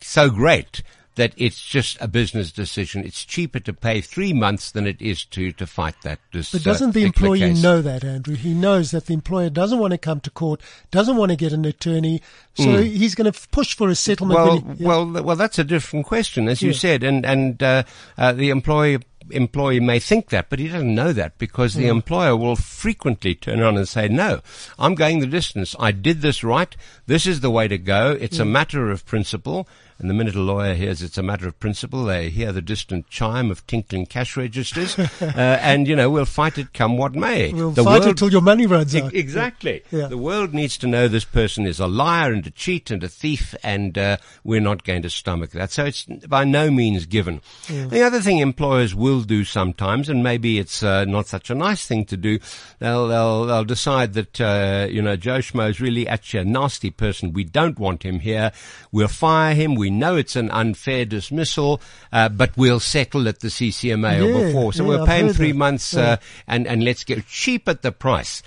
so 0.00 0.30
great 0.30 0.82
that 1.18 1.32
it's 1.36 1.60
just 1.60 1.98
a 2.00 2.06
business 2.06 2.52
decision. 2.52 3.04
It's 3.04 3.24
cheaper 3.24 3.58
to 3.60 3.72
pay 3.72 4.00
three 4.00 4.32
months 4.32 4.70
than 4.70 4.86
it 4.86 5.02
is 5.02 5.24
to, 5.26 5.50
to 5.52 5.66
fight 5.66 5.96
that. 6.04 6.20
This, 6.32 6.52
But 6.52 6.62
doesn't 6.62 6.90
uh, 6.90 6.92
the 6.92 7.02
employee 7.02 7.40
case. 7.40 7.62
know 7.62 7.82
that, 7.82 8.04
Andrew? 8.04 8.36
He 8.36 8.54
knows 8.54 8.92
that 8.92 9.06
the 9.06 9.14
employer 9.14 9.50
doesn't 9.50 9.80
want 9.80 9.90
to 9.90 9.98
come 9.98 10.20
to 10.20 10.30
court, 10.30 10.60
doesn't 10.92 11.16
want 11.16 11.30
to 11.30 11.36
get 11.36 11.52
an 11.52 11.64
attorney, 11.64 12.22
so 12.54 12.82
he's 12.82 13.16
going 13.16 13.30
to 13.30 13.48
push 13.48 13.74
for 13.74 13.88
a 13.88 13.96
settlement. 13.96 14.38
Well, 14.38 14.60
he, 14.60 14.82
yeah. 14.82 14.88
well, 14.88 15.22
well, 15.24 15.36
that's 15.36 15.58
a 15.58 15.64
different 15.64 16.06
question, 16.06 16.48
as 16.48 16.62
you 16.62 16.72
said, 16.72 17.02
and 17.02 17.26
and 17.26 17.60
uh, 17.62 17.82
uh, 18.16 18.32
the 18.32 18.50
employee 18.50 18.98
employee 19.30 19.80
may 19.80 19.98
think 19.98 20.30
that, 20.30 20.48
but 20.48 20.58
he 20.58 20.68
doesn't 20.68 20.94
know 20.94 21.12
that 21.12 21.36
because 21.36 21.74
the 21.74 21.88
employer 21.88 22.36
will 22.36 22.56
frequently 22.56 23.34
turn 23.34 23.60
around 23.60 23.76
and 23.76 23.88
say, 23.88 24.08
"No, 24.08 24.40
I'm 24.78 24.94
going 24.94 25.18
the 25.18 25.26
distance. 25.26 25.74
I 25.80 25.90
did 25.90 26.22
this 26.22 26.44
right. 26.44 26.74
This 27.06 27.26
is 27.26 27.40
the 27.40 27.50
way 27.50 27.66
to 27.68 27.76
go. 27.76 28.16
It's 28.20 28.38
a 28.38 28.44
matter 28.44 28.90
of 28.90 29.04
principle." 29.04 29.68
And 30.00 30.08
the 30.08 30.14
minute 30.14 30.36
a 30.36 30.40
lawyer 30.40 30.74
hears 30.74 31.02
it's 31.02 31.18
a 31.18 31.22
matter 31.24 31.48
of 31.48 31.58
principle, 31.58 32.04
they 32.04 32.30
hear 32.30 32.52
the 32.52 32.62
distant 32.62 33.08
chime 33.10 33.50
of 33.50 33.66
tinkling 33.66 34.06
cash 34.06 34.36
registers, 34.36 34.96
uh, 35.20 35.58
and 35.60 35.88
you 35.88 35.96
know 35.96 36.08
we'll 36.08 36.24
fight 36.24 36.56
it 36.56 36.72
come 36.72 36.96
what 36.96 37.14
may. 37.16 37.52
we'll 37.52 37.72
the 37.72 37.82
fight 37.82 38.00
world- 38.02 38.10
until 38.10 38.30
your 38.30 38.40
money 38.40 38.64
runs 38.66 38.94
E- 38.94 39.00
out. 39.02 39.12
Exactly. 39.12 39.82
Yeah. 39.90 40.06
The 40.06 40.16
world 40.16 40.54
needs 40.54 40.78
to 40.78 40.86
know 40.86 41.08
this 41.08 41.24
person 41.24 41.66
is 41.66 41.80
a 41.80 41.88
liar 41.88 42.32
and 42.32 42.46
a 42.46 42.50
cheat 42.50 42.92
and 42.92 43.02
a 43.02 43.08
thief, 43.08 43.56
and 43.64 43.98
uh, 43.98 44.18
we're 44.44 44.60
not 44.60 44.84
going 44.84 45.02
to 45.02 45.10
stomach 45.10 45.50
that. 45.50 45.72
So 45.72 45.86
it's 45.86 46.04
by 46.04 46.44
no 46.44 46.70
means 46.70 47.06
given. 47.06 47.40
The 47.68 48.02
other 48.02 48.20
thing 48.20 48.38
employers 48.38 48.94
will 48.94 49.22
do 49.22 49.44
sometimes, 49.44 50.08
and 50.08 50.22
maybe 50.22 50.58
it's 50.60 50.82
uh, 50.82 51.06
not 51.06 51.26
such 51.26 51.50
a 51.50 51.54
nice 51.56 51.84
thing 51.86 52.04
to 52.06 52.16
do, 52.16 52.38
they'll 52.78 53.08
they'll, 53.08 53.46
they'll 53.46 53.64
decide 53.64 54.14
that 54.14 54.40
uh, 54.40 54.86
you 54.88 55.02
know 55.02 55.16
Joe 55.16 55.38
Schmo 55.38 55.68
is 55.68 55.80
really 55.80 56.06
actually 56.06 56.40
a 56.40 56.44
nasty 56.44 56.90
person. 56.90 57.32
We 57.32 57.42
don't 57.44 57.80
want 57.80 58.04
him 58.04 58.20
here. 58.20 58.52
We'll 58.92 59.08
fire 59.08 59.54
him. 59.56 59.74
We 59.74 59.87
know 59.90 60.16
it's 60.16 60.36
an 60.36 60.50
unfair 60.50 61.04
dismissal, 61.04 61.80
uh, 62.12 62.28
but 62.28 62.56
we'll 62.56 62.80
settle 62.80 63.28
at 63.28 63.40
the 63.40 63.48
CCMA 63.48 64.22
or 64.24 64.46
before. 64.46 64.72
So 64.72 64.82
yeah, 64.84 64.88
we're 64.88 65.00
I've 65.02 65.06
pay 65.06 65.32
three 65.32 65.52
that. 65.52 65.58
months, 65.58 65.94
Yeah. 65.94 66.00
uh, 66.00 66.16
and 66.46 66.66
and 66.66 66.84
let's 66.84 67.04
get 67.04 67.26
cheap 67.26 67.68
at 67.68 67.82
the 67.82 67.92
price. 67.92 68.42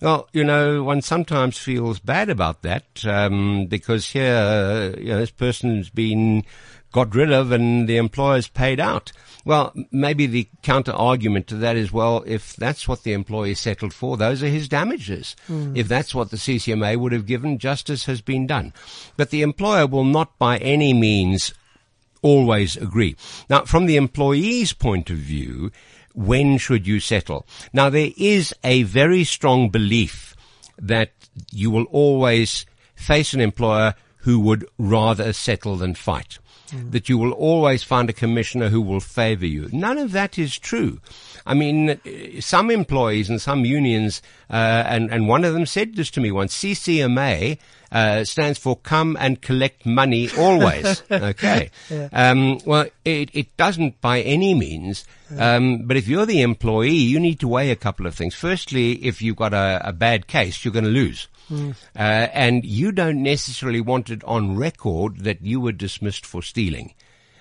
Well, 0.00 0.28
you 0.32 0.44
know, 0.44 0.82
one 0.82 1.02
sometimes 1.02 1.58
feels 1.58 1.98
bad 1.98 2.28
about 2.30 2.62
that 2.62 2.84
um, 3.06 3.66
because 3.66 4.06
here, 4.10 4.34
uh, 4.34 4.98
you 4.98 5.08
know, 5.08 5.18
this 5.20 5.30
person's 5.30 5.90
been 5.90 6.44
got 6.92 7.14
rid 7.14 7.32
of 7.32 7.50
and 7.50 7.88
the 7.88 7.96
employer's 7.96 8.48
paid 8.48 8.78
out. 8.78 9.12
Well, 9.44 9.74
maybe 9.90 10.26
the 10.26 10.48
counter 10.62 10.92
argument 10.92 11.48
to 11.48 11.56
that 11.56 11.76
is, 11.76 11.92
well, 11.92 12.22
if 12.26 12.54
that's 12.54 12.86
what 12.86 13.02
the 13.02 13.12
employee 13.12 13.54
settled 13.54 13.92
for, 13.92 14.16
those 14.16 14.42
are 14.42 14.48
his 14.48 14.68
damages. 14.68 15.34
Hmm. 15.48 15.76
If 15.76 15.88
that's 15.88 16.14
what 16.14 16.30
the 16.30 16.36
CCMA 16.36 16.96
would 16.96 17.12
have 17.12 17.26
given, 17.26 17.58
justice 17.58 18.04
has 18.04 18.20
been 18.20 18.46
done. 18.46 18.72
But 19.16 19.30
the 19.30 19.42
employer 19.42 19.86
will 19.86 20.04
not 20.04 20.38
by 20.38 20.58
any 20.58 20.92
means 20.92 21.52
always 22.22 22.76
agree. 22.76 23.16
Now, 23.50 23.64
from 23.64 23.86
the 23.86 23.96
employee's 23.96 24.72
point 24.72 25.10
of 25.10 25.16
view, 25.16 25.72
when 26.14 26.58
should 26.58 26.86
you 26.86 27.00
settle? 27.00 27.46
Now, 27.72 27.90
there 27.90 28.10
is 28.16 28.54
a 28.62 28.84
very 28.84 29.24
strong 29.24 29.70
belief 29.70 30.36
that 30.78 31.10
you 31.50 31.70
will 31.70 31.84
always 31.84 32.64
face 32.94 33.34
an 33.34 33.40
employer 33.40 33.94
who 34.18 34.38
would 34.38 34.66
rather 34.78 35.32
settle 35.32 35.76
than 35.76 35.94
fight. 35.94 36.38
That 36.90 37.08
you 37.08 37.18
will 37.18 37.32
always 37.32 37.82
find 37.82 38.08
a 38.08 38.12
commissioner 38.12 38.68
who 38.68 38.80
will 38.80 39.00
favor 39.00 39.46
you. 39.46 39.68
None 39.72 39.98
of 39.98 40.12
that 40.12 40.38
is 40.38 40.58
true. 40.58 41.00
I 41.44 41.54
mean, 41.54 41.90
uh, 41.90 42.40
some 42.40 42.70
employees 42.70 43.28
and 43.28 43.40
some 43.40 43.64
unions, 43.64 44.22
uh, 44.48 44.84
and, 44.86 45.10
and 45.10 45.28
one 45.28 45.44
of 45.44 45.54
them 45.54 45.66
said 45.66 45.96
this 45.96 46.10
to 46.12 46.20
me 46.20 46.30
once, 46.30 46.56
CCMA, 46.56 47.58
uh, 47.90 48.24
stands 48.24 48.58
for 48.58 48.76
come 48.76 49.16
and 49.20 49.42
collect 49.42 49.84
money 49.84 50.30
always. 50.38 51.02
okay. 51.10 51.70
Um, 52.12 52.58
well, 52.64 52.86
it, 53.04 53.30
it 53.34 53.56
doesn't 53.56 54.00
by 54.00 54.22
any 54.22 54.54
means. 54.54 55.04
Um, 55.36 55.82
but 55.86 55.96
if 55.96 56.08
you're 56.08 56.26
the 56.26 56.42
employee, 56.42 56.90
you 56.90 57.18
need 57.18 57.40
to 57.40 57.48
weigh 57.48 57.70
a 57.70 57.76
couple 57.76 58.06
of 58.06 58.14
things. 58.14 58.34
Firstly, 58.34 58.92
if 59.04 59.22
you've 59.22 59.36
got 59.36 59.54
a, 59.54 59.80
a 59.84 59.92
bad 59.92 60.26
case, 60.26 60.64
you're 60.64 60.72
going 60.72 60.84
to 60.84 60.90
lose. 60.90 61.28
Uh, 61.52 62.28
and 62.32 62.64
you 62.64 62.92
don't 62.92 63.22
necessarily 63.22 63.80
want 63.80 64.10
it 64.10 64.24
on 64.24 64.56
record 64.56 65.20
that 65.20 65.42
you 65.42 65.60
were 65.60 65.72
dismissed 65.72 66.26
for 66.26 66.42
stealing. 66.42 66.94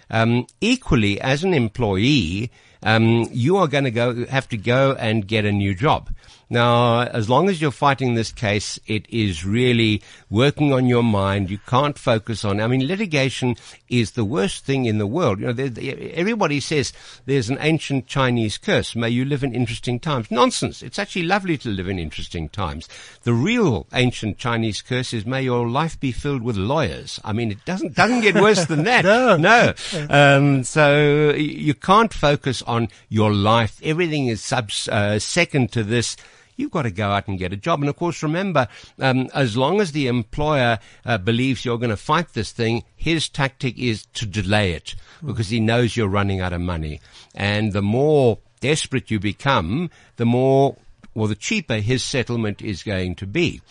Um, 0.10 0.46
equally, 0.60 1.22
as 1.22 1.44
an 1.44 1.54
employee, 1.54 2.52
um, 2.84 3.28
you 3.32 3.58
are 3.58 3.68
going 3.68 3.86
to 3.86 3.92
go 3.92 4.26
have 4.26 4.50
to 4.50 4.58
go 4.58 4.94
and 4.94 5.26
get 5.26 5.46
a 5.46 5.52
new 5.52 5.74
job. 5.74 6.14
Now, 6.52 7.04
as 7.04 7.30
long 7.30 7.48
as 7.50 7.62
you're 7.62 7.72
fighting 7.72 8.14
this 8.16 8.34
case, 8.34 8.78
it 8.86 9.06
is 9.10 9.46
really 9.46 10.02
working 10.30 10.74
on 10.74 10.86
your 10.86 11.02
mind. 11.02 11.50
You 11.50 11.60
can't 11.66 11.98
focus 11.98 12.44
on. 12.44 12.60
I 12.60 12.68
mean, 12.68 12.86
litigation 12.86 13.56
is 13.88 14.12
the 14.12 14.26
worst 14.26 14.66
thing 14.66 14.84
in 14.84 14.98
the 14.98 15.08
world. 15.08 15.40
You 15.40 15.48
know, 15.48 15.54
there- 15.54 15.70
there- 15.70 16.12
everybody 16.14 16.60
says 16.60 16.92
there's 17.26 17.50
an 17.50 17.58
ancient 17.62 18.06
Chinese 18.08 18.58
curse. 18.58 18.98
May 18.98 19.08
you 19.08 19.24
live 19.24 19.46
in 19.46 19.56
interesting 19.56 19.98
times. 19.98 20.30
Nonsense. 20.30 20.84
It's 20.84 21.00
actually 21.00 21.24
lovely 21.24 21.58
to 21.60 21.70
live 21.70 21.88
in 21.88 21.98
interesting 21.98 22.50
times. 22.50 22.90
The 23.24 23.34
real 23.34 23.88
ancient 23.94 24.38
Chinese 24.38 24.82
curse 24.82 25.14
is 25.14 25.26
may 25.26 25.44
your 25.44 25.70
life 25.70 25.98
be 26.02 26.12
filled 26.12 26.42
with 26.42 26.58
lawyers. 26.58 27.18
I 27.24 27.32
mean, 27.32 27.50
it 27.52 27.64
doesn't 27.64 27.96
doesn't 27.96 28.22
get 28.22 28.36
worse 28.36 28.66
than 28.66 28.84
that. 28.84 29.06
No. 29.06 29.38
No. 29.38 29.74
Um, 30.10 30.66
so 30.66 31.32
you 31.32 31.74
can't 31.74 32.14
focus 32.14 32.62
on 32.64 32.90
your 33.08 33.34
life. 33.34 33.80
Everything 33.82 34.28
is 34.28 34.42
sub, 34.44 34.70
uh, 34.92 35.18
second 35.18 35.72
to 35.72 35.84
this. 35.84 36.18
You've 36.56 36.72
got 36.72 36.84
to 36.84 36.92
go 36.92 37.10
out 37.10 37.28
and 37.28 37.40
get 37.40 37.54
a 37.54 37.58
job. 37.58 37.82
And 37.82 37.90
of 37.90 37.96
course, 37.96 38.24
remember, 38.24 38.68
um, 39.00 39.30
as 39.34 39.58
long 39.58 39.82
as 39.82 39.92
the 39.92 40.08
employer 40.08 40.80
uh, 41.06 41.18
believes 41.18 41.66
you're 41.66 41.78
going 41.78 41.90
to 41.90 41.98
fight 41.98 42.34
this 42.34 42.52
thing, 42.52 42.84
his 42.96 43.30
tactic 43.30 43.78
is 43.78 44.06
to 44.14 44.26
delay 44.26 44.74
it 44.74 44.96
because 45.26 45.50
he 45.50 45.60
knows 45.60 45.96
you're 45.96 46.08
running 46.08 46.42
out 46.42 46.54
of 46.54 46.62
money. 46.62 47.00
And 47.34 47.74
the 47.74 47.82
more 47.82 48.40
desperate 48.60 49.12
you 49.12 49.20
become, 49.20 49.90
the 50.18 50.26
more 50.26 50.78
or 51.14 51.28
the 51.28 51.36
cheaper 51.36 51.76
his 51.76 52.04
settlement 52.04 52.62
is 52.62 52.84
going 52.84 53.16
to 53.16 53.28
be. 53.28 53.62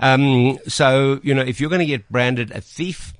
Um, 0.00 0.58
so, 0.68 1.20
you 1.22 1.34
know, 1.34 1.42
if 1.42 1.60
you're 1.60 1.70
going 1.70 1.80
to 1.80 1.86
get 1.86 2.08
branded 2.10 2.50
a 2.50 2.60
thief, 2.60 3.14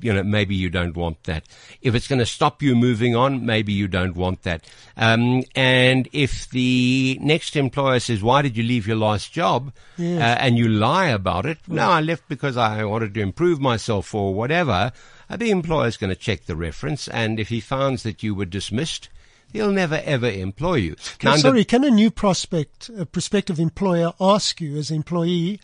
you 0.00 0.12
know, 0.12 0.22
maybe 0.22 0.54
you 0.54 0.70
don't 0.70 0.96
want 0.96 1.24
that. 1.24 1.44
If 1.82 1.94
it's 1.94 2.08
going 2.08 2.18
to 2.18 2.26
stop 2.26 2.62
you 2.62 2.74
moving 2.74 3.14
on, 3.16 3.44
maybe 3.44 3.72
you 3.72 3.88
don't 3.88 4.16
want 4.16 4.42
that. 4.42 4.68
Um, 4.96 5.44
and 5.54 6.08
if 6.12 6.48
the 6.50 7.18
next 7.20 7.56
employer 7.56 8.00
says, 8.00 8.22
why 8.22 8.42
did 8.42 8.56
you 8.56 8.62
leave 8.62 8.86
your 8.86 8.96
last 8.96 9.32
job? 9.32 9.72
Uh, 9.98 10.02
and 10.02 10.56
you 10.56 10.68
lie 10.68 11.08
about 11.08 11.46
it. 11.46 11.58
No, 11.68 11.90
I 11.90 12.00
left 12.00 12.28
because 12.28 12.56
I 12.56 12.84
wanted 12.84 13.14
to 13.14 13.20
improve 13.20 13.60
myself 13.60 14.14
or 14.14 14.34
whatever. 14.34 14.92
Uh, 15.28 15.36
the 15.36 15.50
employer's 15.50 15.96
going 15.96 16.10
to 16.10 16.16
check 16.16 16.46
the 16.46 16.56
reference. 16.56 17.06
And 17.08 17.38
if 17.38 17.48
he 17.48 17.60
finds 17.60 18.02
that 18.02 18.22
you 18.22 18.34
were 18.34 18.46
dismissed, 18.46 19.08
he'll 19.52 19.72
never 19.72 20.00
ever 20.04 20.28
employ 20.28 20.76
you. 20.76 20.96
Now, 21.22 21.32
under- 21.32 21.40
Sorry, 21.42 21.64
can 21.64 21.84
a 21.84 21.90
new 21.90 22.10
prospect, 22.10 22.88
a 22.96 23.04
prospective 23.04 23.58
employer 23.60 24.12
ask 24.20 24.60
you 24.60 24.76
as 24.76 24.90
an 24.90 24.96
employee, 24.96 25.60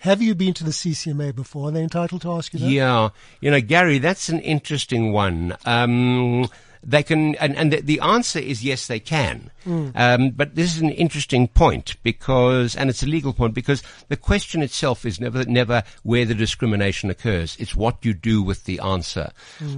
have 0.00 0.22
you 0.22 0.34
been 0.34 0.54
to 0.54 0.64
the 0.64 0.70
CCMA 0.70 1.34
before? 1.34 1.68
Are 1.68 1.72
they 1.72 1.82
entitled 1.82 2.22
to 2.22 2.32
ask 2.32 2.52
you 2.54 2.60
that? 2.60 2.66
Yeah, 2.68 3.10
you 3.40 3.50
know, 3.50 3.60
Gary, 3.60 3.98
that's 3.98 4.28
an 4.28 4.40
interesting 4.40 5.12
one. 5.12 5.56
Um, 5.66 6.48
they 6.82 7.02
can, 7.02 7.34
and, 7.34 7.54
and 7.56 7.70
the, 7.70 7.82
the 7.82 8.00
answer 8.00 8.38
is 8.38 8.64
yes, 8.64 8.86
they 8.86 9.00
can. 9.00 9.50
Um, 9.94 10.30
but 10.30 10.54
this 10.54 10.74
is 10.74 10.80
an 10.80 10.88
interesting 10.88 11.48
point 11.48 11.96
because, 12.02 12.74
and 12.74 12.88
it's 12.88 13.02
a 13.02 13.06
legal 13.06 13.34
point 13.34 13.52
because 13.52 13.82
the 14.08 14.16
question 14.16 14.62
itself 14.62 15.04
is 15.04 15.20
never, 15.20 15.44
never 15.44 15.82
where 16.02 16.24
the 16.24 16.34
discrimination 16.34 17.10
occurs. 17.10 17.54
It's 17.58 17.74
what 17.74 18.02
you 18.02 18.14
do 18.14 18.42
with 18.42 18.64
the 18.64 18.80
answer. 18.80 19.32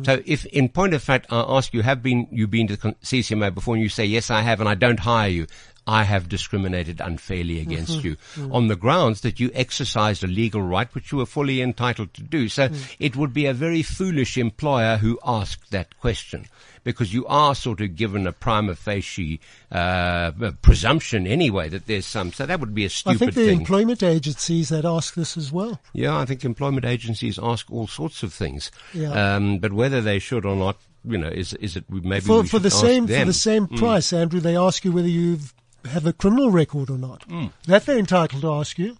So 0.04 0.22
if, 0.24 0.46
in 0.46 0.68
point 0.68 0.94
of 0.94 1.02
fact, 1.02 1.26
I 1.30 1.40
ask 1.40 1.74
you, 1.74 1.82
have 1.82 2.00
been, 2.00 2.28
you 2.30 2.46
been 2.46 2.68
to 2.68 2.76
the 2.76 2.92
CCMA 3.02 3.52
before 3.52 3.74
and 3.74 3.82
you 3.82 3.88
say, 3.88 4.04
yes, 4.04 4.30
I 4.30 4.42
have, 4.42 4.60
and 4.60 4.68
I 4.68 4.76
don't 4.76 5.00
hire 5.00 5.28
you. 5.28 5.48
I 5.86 6.04
have 6.04 6.28
discriminated 6.28 7.00
unfairly 7.00 7.60
against 7.60 8.04
you 8.04 8.16
on 8.50 8.68
the 8.68 8.76
grounds 8.76 9.22
that 9.22 9.40
you 9.40 9.50
exercised 9.54 10.22
a 10.22 10.28
legal 10.28 10.62
right 10.62 10.92
which 10.94 11.12
you 11.12 11.18
were 11.18 11.26
fully 11.26 11.60
entitled 11.60 12.14
to 12.14 12.22
do. 12.22 12.48
So 12.48 12.70
it 12.98 13.16
would 13.16 13.32
be 13.32 13.46
a 13.46 13.54
very 13.54 13.82
foolish 13.82 14.38
employer 14.38 14.98
who 14.98 15.18
asked 15.24 15.70
that 15.70 15.98
question 15.98 16.46
because 16.84 17.14
you 17.14 17.26
are 17.26 17.54
sort 17.54 17.80
of 17.80 17.96
given 17.96 18.26
a 18.26 18.32
prima 18.32 18.74
facie 18.74 19.40
uh, 19.70 20.32
presumption 20.62 21.26
anyway 21.26 21.68
that 21.68 21.86
there's 21.86 22.06
some. 22.06 22.32
So 22.32 22.46
that 22.46 22.60
would 22.60 22.74
be 22.74 22.84
a 22.84 22.90
stupid 22.90 23.16
I 23.16 23.18
think 23.18 23.34
the 23.34 23.46
thing. 23.46 23.60
employment 23.60 24.02
agencies 24.02 24.68
that 24.70 24.84
ask 24.84 25.14
this 25.14 25.36
as 25.36 25.52
well. 25.52 25.80
Yeah, 25.92 26.16
I 26.16 26.24
think 26.24 26.44
employment 26.44 26.84
agencies 26.84 27.38
ask 27.42 27.70
all 27.70 27.86
sorts 27.86 28.22
of 28.22 28.32
things. 28.32 28.70
Yeah. 28.92 29.10
Um, 29.12 29.58
but 29.58 29.72
whether 29.72 30.00
they 30.00 30.18
should 30.18 30.44
or 30.44 30.56
not, 30.56 30.76
you 31.04 31.18
know, 31.18 31.28
is 31.28 31.52
is 31.54 31.76
it 31.76 31.84
maybe 31.90 32.24
For 32.24 32.44
for 32.44 32.58
the 32.58 32.70
same 32.70 33.06
for 33.06 33.12
them. 33.12 33.24
Mm. 33.24 33.26
the 33.26 33.32
same 33.32 33.66
price, 33.66 34.12
Andrew, 34.12 34.40
they 34.40 34.56
ask 34.56 34.84
you 34.84 34.92
whether 34.92 35.08
you 35.08 35.38
have 35.86 36.06
a 36.06 36.12
criminal 36.12 36.50
record 36.50 36.90
or 36.90 36.98
not. 36.98 37.26
Mm. 37.28 37.52
That 37.66 37.86
they're 37.86 37.98
entitled 37.98 38.42
to 38.42 38.52
ask 38.52 38.78
you 38.78 38.96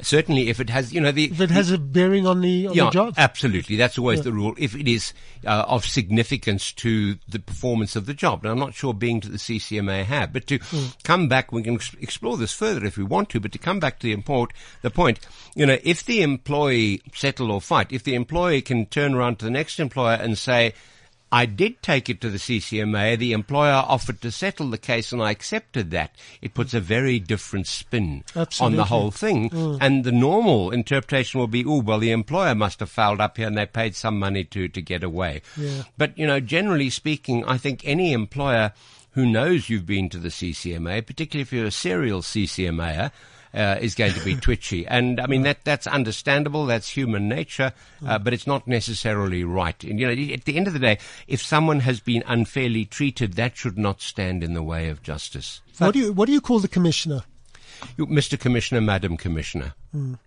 Certainly, 0.00 0.48
if 0.48 0.58
it 0.58 0.68
has, 0.70 0.92
you 0.92 1.00
know, 1.00 1.12
the 1.12 1.26
if 1.26 1.40
it 1.40 1.50
has 1.50 1.70
a 1.70 1.78
bearing 1.78 2.26
on 2.26 2.40
the 2.40 2.66
on 2.66 2.74
yeah, 2.74 2.86
the 2.86 2.90
job. 2.90 3.14
absolutely. 3.16 3.76
That's 3.76 3.96
always 3.98 4.22
the 4.22 4.32
rule. 4.32 4.54
If 4.58 4.74
it 4.74 4.88
is 4.88 5.12
uh, 5.46 5.64
of 5.68 5.84
significance 5.84 6.72
to 6.72 7.16
the 7.28 7.38
performance 7.38 7.94
of 7.94 8.06
the 8.06 8.14
job, 8.14 8.42
now 8.42 8.50
I'm 8.50 8.58
not 8.58 8.74
sure 8.74 8.92
being 8.94 9.20
to 9.20 9.28
the 9.28 9.38
CCMA 9.38 10.04
have, 10.04 10.32
but 10.32 10.46
to 10.48 10.58
Hmm. 10.58 10.86
come 11.04 11.28
back, 11.28 11.52
we 11.52 11.62
can 11.62 11.78
explore 12.00 12.36
this 12.36 12.52
further 12.52 12.84
if 12.84 12.96
we 12.96 13.04
want 13.04 13.28
to. 13.30 13.40
But 13.40 13.52
to 13.52 13.58
come 13.58 13.78
back 13.78 14.00
to 14.00 14.06
the 14.06 14.12
import, 14.12 14.52
the 14.80 14.90
point, 14.90 15.20
you 15.54 15.66
know, 15.66 15.78
if 15.84 16.04
the 16.04 16.22
employee 16.22 17.00
settle 17.14 17.52
or 17.52 17.60
fight, 17.60 17.92
if 17.92 18.02
the 18.02 18.14
employee 18.16 18.62
can 18.62 18.86
turn 18.86 19.14
around 19.14 19.38
to 19.38 19.44
the 19.44 19.50
next 19.52 19.78
employer 19.78 20.14
and 20.16 20.36
say. 20.36 20.74
I 21.32 21.46
did 21.46 21.82
take 21.82 22.10
it 22.10 22.20
to 22.20 22.28
the 22.28 22.36
CCMA. 22.36 23.18
The 23.18 23.32
employer 23.32 23.72
offered 23.72 24.20
to 24.20 24.30
settle 24.30 24.68
the 24.68 24.76
case 24.76 25.12
and 25.12 25.22
I 25.22 25.30
accepted 25.30 25.90
that. 25.90 26.14
It 26.42 26.52
puts 26.52 26.74
a 26.74 26.80
very 26.80 27.18
different 27.18 27.66
spin 27.66 28.22
on 28.60 28.76
the 28.76 28.84
whole 28.84 29.10
thing. 29.10 29.48
Mm. 29.48 29.78
And 29.80 30.04
the 30.04 30.12
normal 30.12 30.70
interpretation 30.70 31.40
will 31.40 31.46
be, 31.46 31.64
oh, 31.64 31.80
well, 31.80 31.98
the 31.98 32.10
employer 32.10 32.54
must 32.54 32.80
have 32.80 32.90
fouled 32.90 33.20
up 33.20 33.38
here 33.38 33.46
and 33.46 33.56
they 33.56 33.64
paid 33.64 33.96
some 33.96 34.18
money 34.18 34.44
to, 34.44 34.68
to 34.68 34.82
get 34.82 35.02
away. 35.02 35.40
Yeah. 35.56 35.84
But, 35.96 36.18
you 36.18 36.26
know, 36.26 36.38
generally 36.38 36.90
speaking, 36.90 37.44
I 37.46 37.56
think 37.56 37.80
any 37.84 38.12
employer 38.12 38.72
who 39.12 39.24
knows 39.24 39.70
you've 39.70 39.86
been 39.86 40.10
to 40.10 40.18
the 40.18 40.28
CCMA, 40.28 41.06
particularly 41.06 41.42
if 41.42 41.52
you're 41.52 41.66
a 41.66 41.70
serial 41.70 42.20
CCMAer, 42.20 43.10
uh, 43.54 43.76
is 43.80 43.94
going 43.94 44.12
to 44.14 44.24
be 44.24 44.36
twitchy. 44.40 44.86
And 44.86 45.20
I 45.20 45.26
mean, 45.26 45.42
that, 45.42 45.64
that's 45.64 45.86
understandable. 45.86 46.66
That's 46.66 46.88
human 46.88 47.28
nature, 47.28 47.72
uh, 48.06 48.18
but 48.18 48.32
it's 48.32 48.46
not 48.46 48.66
necessarily 48.66 49.44
right. 49.44 49.82
And, 49.84 49.98
you 49.98 50.06
know, 50.06 50.34
at 50.34 50.44
the 50.44 50.56
end 50.56 50.66
of 50.66 50.72
the 50.72 50.78
day, 50.78 50.98
if 51.26 51.42
someone 51.42 51.80
has 51.80 52.00
been 52.00 52.22
unfairly 52.26 52.84
treated, 52.84 53.34
that 53.34 53.56
should 53.56 53.78
not 53.78 54.00
stand 54.00 54.42
in 54.42 54.54
the 54.54 54.62
way 54.62 54.88
of 54.88 55.02
justice. 55.02 55.60
what 55.78 55.92
do 55.92 55.98
you 55.98 56.12
what 56.12 56.26
do 56.26 56.32
you 56.32 56.40
call 56.40 56.60
the 56.60 56.68
commissioner? 56.68 57.22
Mr. 57.98 58.38
Commissioner, 58.38 58.80
Madam 58.80 59.16
Commissioner. 59.16 59.74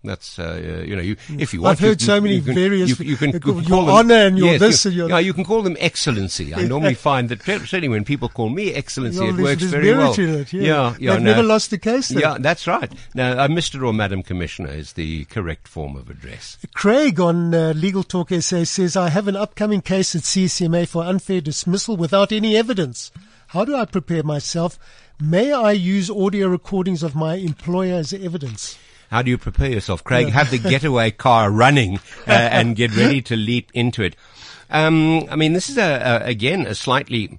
That's 0.04 0.38
uh, 0.38 0.44
uh, 0.44 0.82
you 0.84 0.94
know, 0.94 1.02
you, 1.02 1.16
if 1.38 1.52
you 1.52 1.60
want. 1.62 1.72
I've 1.72 1.80
heard 1.80 2.00
you, 2.00 2.06
so 2.06 2.20
many 2.20 2.36
you 2.36 2.42
can, 2.42 2.54
various- 2.54 2.98
You, 3.00 3.04
you 3.04 3.16
can 3.16 3.30
Your 3.32 3.40
call 3.40 3.86
them- 3.86 3.94
Honour 3.94 4.14
and 4.14 4.38
your 4.38 4.52
yes, 4.52 4.60
this 4.60 4.86
and 4.86 4.94
your- 4.94 5.08
yeah, 5.08 5.18
you 5.18 5.32
can 5.32 5.44
call 5.44 5.62
them 5.62 5.76
Excellency. 5.80 6.54
I 6.54 6.62
normally 6.68 6.94
find 6.94 7.28
that 7.30 7.42
certainly 7.42 7.88
when 7.88 8.04
people 8.04 8.28
call 8.28 8.48
me 8.48 8.72
excellency, 8.74 9.18
well, 9.18 9.36
it 9.38 9.42
works 9.42 9.62
very 9.64 9.92
well. 9.92 10.12
It, 10.16 10.52
yeah, 10.52 10.62
yeah, 10.62 10.94
yeah 11.00 11.12
They've 11.14 11.22
no. 11.22 11.30
never 11.32 11.42
lost 11.42 11.72
a 11.72 11.78
case. 11.78 12.12
Yeah, 12.12 12.36
that's 12.38 12.66
right. 12.68 12.92
Now, 13.14 13.32
uh, 13.32 13.48
Mr. 13.48 13.84
or 13.84 13.92
Madam 13.92 14.22
Commissioner 14.22 14.70
is 14.70 14.92
the 14.92 15.24
correct 15.24 15.66
form 15.66 15.96
of 15.96 16.08
address. 16.10 16.58
Craig 16.74 17.18
on 17.18 17.52
uh, 17.52 17.72
Legal 17.74 18.04
Talk 18.04 18.30
SA 18.30 18.62
says, 18.64 18.96
I 18.96 19.08
have 19.08 19.26
an 19.26 19.36
upcoming 19.36 19.80
case 19.80 20.14
at 20.14 20.22
CCMA 20.22 20.86
for 20.86 21.02
unfair 21.02 21.40
dismissal 21.40 21.96
without 21.96 22.30
any 22.30 22.56
evidence. 22.56 23.10
How 23.48 23.64
do 23.64 23.74
I 23.74 23.84
prepare 23.84 24.22
myself? 24.22 24.78
May 25.20 25.52
I 25.52 25.72
use 25.72 26.08
audio 26.10 26.46
recordings 26.48 27.02
of 27.02 27.14
my 27.16 27.34
employer 27.34 27.94
as 27.94 28.12
evidence? 28.12 28.78
How 29.10 29.22
do 29.22 29.30
you 29.30 29.38
prepare 29.38 29.70
yourself, 29.70 30.02
Craig? 30.04 30.28
Have 30.28 30.50
the 30.50 30.58
getaway 30.70 31.10
car 31.10 31.50
running 31.50 31.98
uh, 32.26 32.32
and 32.32 32.76
get 32.76 32.96
ready 32.96 33.22
to 33.22 33.36
leap 33.36 33.70
into 33.74 34.02
it. 34.02 34.16
Um, 34.70 35.28
I 35.30 35.36
mean, 35.36 35.52
this 35.52 35.70
is 35.70 35.78
a, 35.78 36.22
a 36.24 36.26
again 36.26 36.66
a 36.66 36.74
slightly 36.74 37.38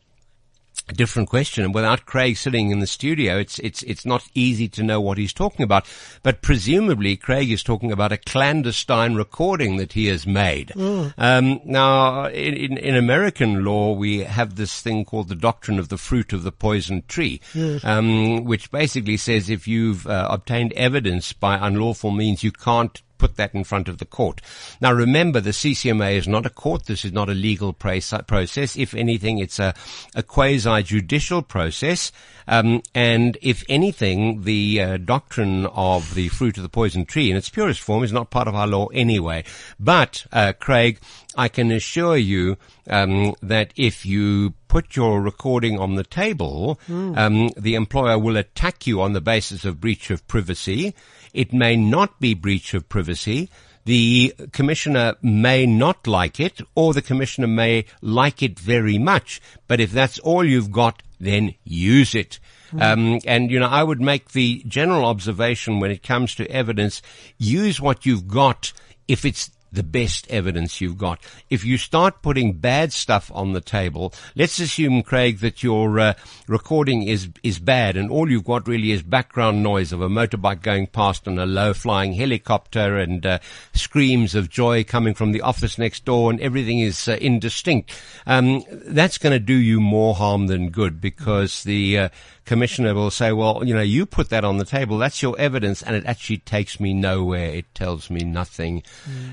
different 0.94 1.30
question, 1.30 1.64
and 1.64 1.74
without 1.74 2.06
Craig 2.06 2.38
sitting 2.38 2.72
in 2.72 2.80
the 2.80 2.88
studio, 2.88 3.38
it's 3.38 3.60
it's 3.60 3.84
it's 3.84 4.06
not 4.06 4.28
easy 4.34 4.68
to 4.70 4.84
know 4.84 5.02
what 5.02 5.18
he's 5.18 5.34
talking 5.34 5.64
about. 5.64 5.86
But 6.24 6.42
presumably, 6.42 7.16
Craig 7.18 7.52
is 7.52 7.64
talking 7.64 7.92
about 7.92 8.12
a 8.12 8.18
clandestine 8.18 9.16
recording 9.16 9.78
that 9.78 9.94
he 9.94 10.08
has 10.08 10.26
made. 10.26 10.72
Um, 11.18 11.60
now, 11.66 12.28
in, 12.28 12.78
in 12.78 12.96
American 12.96 13.64
law, 13.64 13.94
we 13.94 14.20
have 14.20 14.56
this 14.56 14.82
thing 14.82 15.06
called 15.06 15.28
the 15.28 15.36
doctrine 15.36 15.80
of 15.80 15.90
the 15.90 15.98
fruit 15.98 16.34
of 16.34 16.44
the 16.44 16.52
poison 16.52 17.04
tree, 17.08 17.42
um, 17.84 18.44
which 18.46 18.72
basically 18.72 19.18
says 19.18 19.50
if 19.50 19.68
you've 19.68 20.08
uh, 20.08 20.28
obtained 20.30 20.74
evidence 20.74 21.34
by 21.34 21.58
unlawful 21.58 22.12
means, 22.12 22.44
you 22.44 22.52
can't 22.52 23.02
put 23.18 23.36
that 23.38 23.54
in 23.54 23.64
front 23.64 23.88
of 23.88 23.98
the 23.98 24.06
court. 24.06 24.42
Now 24.82 24.94
remember, 24.94 25.40
the 25.40 25.52
CCMA 25.52 26.16
is 26.16 26.28
not 26.28 26.46
a 26.46 26.50
court. 26.50 26.86
This 26.86 27.06
is 27.06 27.12
not 27.12 27.30
a 27.30 27.34
legal 27.34 27.74
process. 27.74 28.78
If 28.78 28.94
anything, 28.94 29.40
it's 29.40 29.60
a, 29.60 29.74
a 30.16 30.24
quasi-judicial 30.24 31.44
process. 31.44 32.12
Um, 32.48 32.82
and 32.96 33.38
if 33.42 33.64
anything, 33.68 34.44
the 34.44 34.82
uh, 34.82 34.98
doctrine 34.98 35.66
of 35.68 36.16
the 36.16 36.30
fruit 36.30 36.58
of 36.58 36.64
the 36.64 36.70
poison 36.70 37.06
tree 37.06 37.30
in 37.30 37.38
its 37.38 37.50
purest 37.50 37.82
form 37.82 38.04
is 38.04 38.14
not 38.14 38.30
part 38.30 38.48
of 38.48 38.56
our 38.56 38.68
law 38.68 38.88
anyway. 38.88 39.44
But, 39.80 40.26
uh, 40.32 40.54
Craig, 40.58 41.00
I 41.36 41.50
can 41.50 41.72
assure 41.72 42.18
you 42.18 42.58
um, 42.90 43.36
that 43.42 43.74
if 43.76 44.06
you 44.06 44.54
put 44.68 44.96
your 44.96 45.22
recording 45.22 45.80
on 45.80 45.96
the 45.96 46.04
table, 46.04 46.80
um, 47.16 47.50
the 47.58 47.76
employer 47.76 48.18
will 48.20 48.38
attack 48.38 48.88
you 48.88 49.02
on 49.02 49.14
the 49.14 49.22
basis 49.22 49.66
of 49.66 49.82
breach 49.82 50.10
of 50.10 50.28
privacy. 50.28 50.94
It 51.34 51.54
may 51.54 51.76
not 51.76 52.20
be 52.20 52.34
breach 52.34 52.74
of 52.74 52.90
privacy. 52.90 53.50
The 53.86 54.36
commissioner 54.52 55.16
may 55.22 55.66
not 55.66 56.08
like 56.08 56.42
it, 56.42 56.60
or 56.76 56.94
the 56.94 57.02
commissioner 57.02 57.48
may 57.48 57.86
like 58.02 58.44
it 58.44 58.60
very 58.60 58.98
much. 58.98 59.42
But 59.68 59.80
if 59.80 59.92
that's 59.92 60.20
all 60.20 60.44
you've 60.44 60.72
got, 60.72 61.02
then 61.20 61.56
use 61.64 62.14
it. 62.14 62.40
Um, 62.78 63.20
and 63.26 63.50
you 63.50 63.60
know, 63.60 63.68
I 63.68 63.84
would 63.84 64.02
make 64.02 64.32
the 64.32 64.62
general 64.68 65.06
observation 65.06 65.80
when 65.80 65.92
it 65.92 66.04
comes 66.04 66.36
to 66.36 66.52
evidence: 66.52 67.02
use 67.38 67.80
what 67.80 68.06
you've 68.06 68.28
got 68.28 68.74
if 69.08 69.24
it's 69.24 69.50
the 69.72 69.84
best 69.84 70.28
evidence 70.30 70.82
you've 70.82 70.98
got. 70.98 71.20
If 71.50 71.66
you 71.66 71.78
start 71.78 72.22
putting 72.22 72.54
bad 72.54 72.94
stuff 72.94 73.32
on 73.34 73.54
the 73.54 73.62
table, 73.62 74.14
let's 74.36 74.60
assume, 74.60 75.04
Craig, 75.04 75.40
that 75.40 75.64
your 75.64 76.00
uh, 76.00 76.14
recording 76.48 77.04
is 77.04 77.30
is 77.44 77.60
bad, 77.60 77.98
and 77.98 78.10
all 78.10 78.30
you've 78.30 78.46
got 78.46 78.68
really 78.68 78.92
is 78.92 79.04
background 79.04 79.64
noise 79.64 79.92
of 79.92 80.02
a 80.02 80.10
motorbike 80.10 80.62
going 80.62 80.88
past 80.88 81.28
and 81.28 81.40
a 81.40 81.46
low-flying 81.46 82.14
helicopter 82.14 82.98
and 82.98 83.26
uh, 83.26 83.40
screams 83.74 84.36
of 84.36 84.50
joy 84.50 84.84
coming 84.84 85.14
from 85.14 85.32
the 85.32 85.42
office 85.42 85.78
next 85.78 86.06
door, 86.06 86.32
and 86.32 86.40
everything 86.42 86.80
is 86.80 87.08
uh, 87.08 87.18
indistinct. 87.20 87.92
Um, 88.26 88.64
that's 88.70 89.18
going 89.18 89.34
to 89.34 89.40
do 89.40 89.56
you 89.56 89.80
more 89.80 90.16
harm 90.16 90.48
than 90.48 90.70
good 90.70 91.02
because 91.02 91.64
the 91.64 91.98
uh, 91.98 92.10
commissioner 92.48 92.96
will 92.96 93.12
say, 93.12 93.32
well, 93.32 93.64
you 93.64 93.76
know, 93.76 93.82
you 93.82 94.08
put 94.08 94.30
that 94.30 94.44
on 94.44 94.58
the 94.58 94.66
table. 94.66 94.98
That's 94.98 95.22
your 95.22 95.38
evidence. 95.38 95.84
And 95.84 95.96
it 95.96 96.06
actually 96.06 96.40
takes 96.40 96.80
me 96.80 96.94
nowhere. 96.94 97.50
It 97.50 97.76
tells 97.76 98.10
me 98.10 98.22
nothing. 98.22 98.82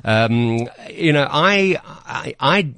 Um, 0.05 0.69
you 0.91 1.13
know, 1.13 1.27
I, 1.31 1.79
I, 2.05 2.35
I 2.39 2.75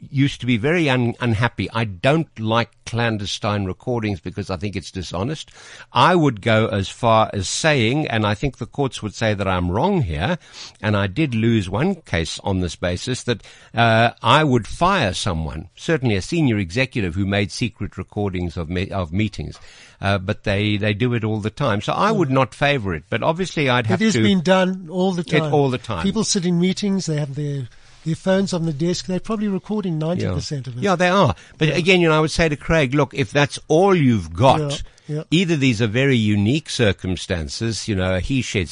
used 0.00 0.40
to 0.40 0.46
be 0.46 0.56
very 0.56 0.88
un- 0.88 1.14
unhappy. 1.20 1.68
I 1.72 1.84
don't 1.84 2.38
like 2.38 2.70
clandestine 2.86 3.64
recordings 3.64 4.20
because 4.20 4.48
I 4.50 4.56
think 4.56 4.76
it's 4.76 4.90
dishonest. 4.90 5.50
I 5.92 6.14
would 6.14 6.40
go 6.40 6.66
as 6.68 6.88
far 6.88 7.30
as 7.32 7.48
saying, 7.48 8.06
and 8.08 8.26
I 8.26 8.34
think 8.34 8.58
the 8.58 8.66
courts 8.66 9.02
would 9.02 9.14
say 9.14 9.34
that 9.34 9.48
I'm 9.48 9.70
wrong 9.70 10.02
here, 10.02 10.38
and 10.80 10.96
I 10.96 11.06
did 11.06 11.34
lose 11.34 11.68
one 11.68 11.96
case 11.96 12.38
on 12.44 12.60
this 12.60 12.76
basis, 12.76 13.24
that 13.24 13.42
uh, 13.74 14.10
I 14.22 14.44
would 14.44 14.66
fire 14.66 15.12
someone, 15.14 15.68
certainly 15.74 16.14
a 16.16 16.22
senior 16.22 16.58
executive 16.58 17.14
who 17.14 17.26
made 17.26 17.50
secret 17.52 17.98
recordings 17.98 18.56
of, 18.56 18.70
me- 18.70 18.90
of 18.90 19.12
meetings. 19.12 19.58
Uh, 20.00 20.16
but 20.16 20.44
they, 20.44 20.76
they 20.76 20.94
do 20.94 21.12
it 21.14 21.24
all 21.24 21.40
the 21.40 21.50
time. 21.50 21.80
So 21.80 21.92
I 21.92 22.12
would 22.12 22.30
not 22.30 22.54
favor 22.54 22.94
it. 22.94 23.02
But 23.10 23.24
obviously 23.24 23.68
I'd 23.68 23.86
have 23.88 23.98
to 23.98 24.04
It 24.04 24.06
has 24.06 24.14
to. 24.14 24.22
been 24.22 24.42
done 24.42 24.88
all 24.90 25.10
the 25.12 25.22
It- 25.22 25.40
time. 25.40 25.52
all 25.52 25.70
the 25.70 25.78
time. 25.78 26.04
People 26.04 26.22
sit 26.22 26.46
in 26.46 26.60
meetings, 26.60 27.06
they 27.06 27.16
have 27.16 27.34
their, 27.34 27.68
their 28.08 28.16
phones 28.16 28.52
on 28.52 28.64
the 28.66 28.72
desk, 28.72 29.06
they're 29.06 29.20
probably 29.20 29.48
recording 29.48 30.00
90% 30.00 30.66
of 30.66 30.76
it. 30.76 30.82
Yeah, 30.82 30.96
they 30.96 31.08
are. 31.08 31.34
But 31.58 31.76
again, 31.76 32.00
you 32.00 32.08
know, 32.08 32.16
I 32.16 32.20
would 32.20 32.30
say 32.30 32.48
to 32.48 32.56
Craig, 32.56 32.94
look, 32.94 33.14
if 33.14 33.30
that's 33.30 33.58
all 33.68 33.94
you've 33.94 34.32
got, 34.32 34.82
Yeah, 35.06 35.16
yeah. 35.16 35.22
either 35.30 35.56
these 35.56 35.80
are 35.80 35.86
very 35.86 36.16
unique 36.16 36.68
circumstances, 36.68 37.88
you 37.88 37.94
know, 37.94 38.18
he 38.18 38.42
said, 38.42 38.70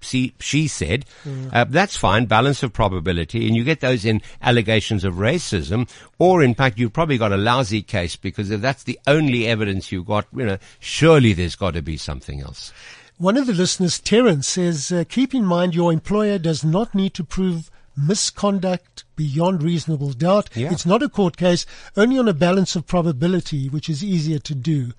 she, 0.00 0.34
she 0.38 0.68
said, 0.68 1.06
uh, 1.52 1.64
that's 1.64 1.96
fine, 1.96 2.26
balance 2.26 2.62
of 2.62 2.72
probability, 2.72 3.46
and 3.46 3.56
you 3.56 3.64
get 3.64 3.80
those 3.80 4.04
in 4.04 4.20
allegations 4.42 5.04
of 5.04 5.14
racism, 5.14 5.88
or 6.18 6.42
in 6.42 6.54
fact, 6.54 6.78
you've 6.78 6.92
probably 6.92 7.18
got 7.18 7.32
a 7.32 7.36
lousy 7.36 7.82
case 7.82 8.16
because 8.16 8.50
if 8.50 8.60
that's 8.60 8.84
the 8.84 8.98
only 9.06 9.46
evidence 9.46 9.90
you've 9.90 10.06
got, 10.06 10.26
you 10.36 10.44
know, 10.44 10.58
surely 10.80 11.32
there's 11.32 11.56
got 11.56 11.74
to 11.74 11.82
be 11.82 11.96
something 11.96 12.40
else. 12.40 12.72
One 13.18 13.36
of 13.36 13.46
the 13.46 13.52
listeners, 13.52 14.00
Terence, 14.00 14.48
says, 14.48 14.90
uh, 14.90 15.04
keep 15.08 15.32
in 15.34 15.44
mind 15.44 15.74
your 15.74 15.92
employer 15.92 16.38
does 16.38 16.64
not 16.64 16.94
need 16.94 17.14
to 17.14 17.24
prove 17.24 17.70
misconduct 17.96 19.04
beyond 19.16 19.62
reasonable 19.62 20.12
doubt. 20.12 20.48
Yeah. 20.54 20.72
It's 20.72 20.86
not 20.86 21.02
a 21.02 21.08
court 21.08 21.36
case, 21.36 21.66
only 21.96 22.18
on 22.18 22.28
a 22.28 22.34
balance 22.34 22.76
of 22.76 22.86
probability, 22.86 23.68
which 23.68 23.88
is 23.88 24.02
easier 24.02 24.38
to 24.40 24.54
do. 24.54 24.92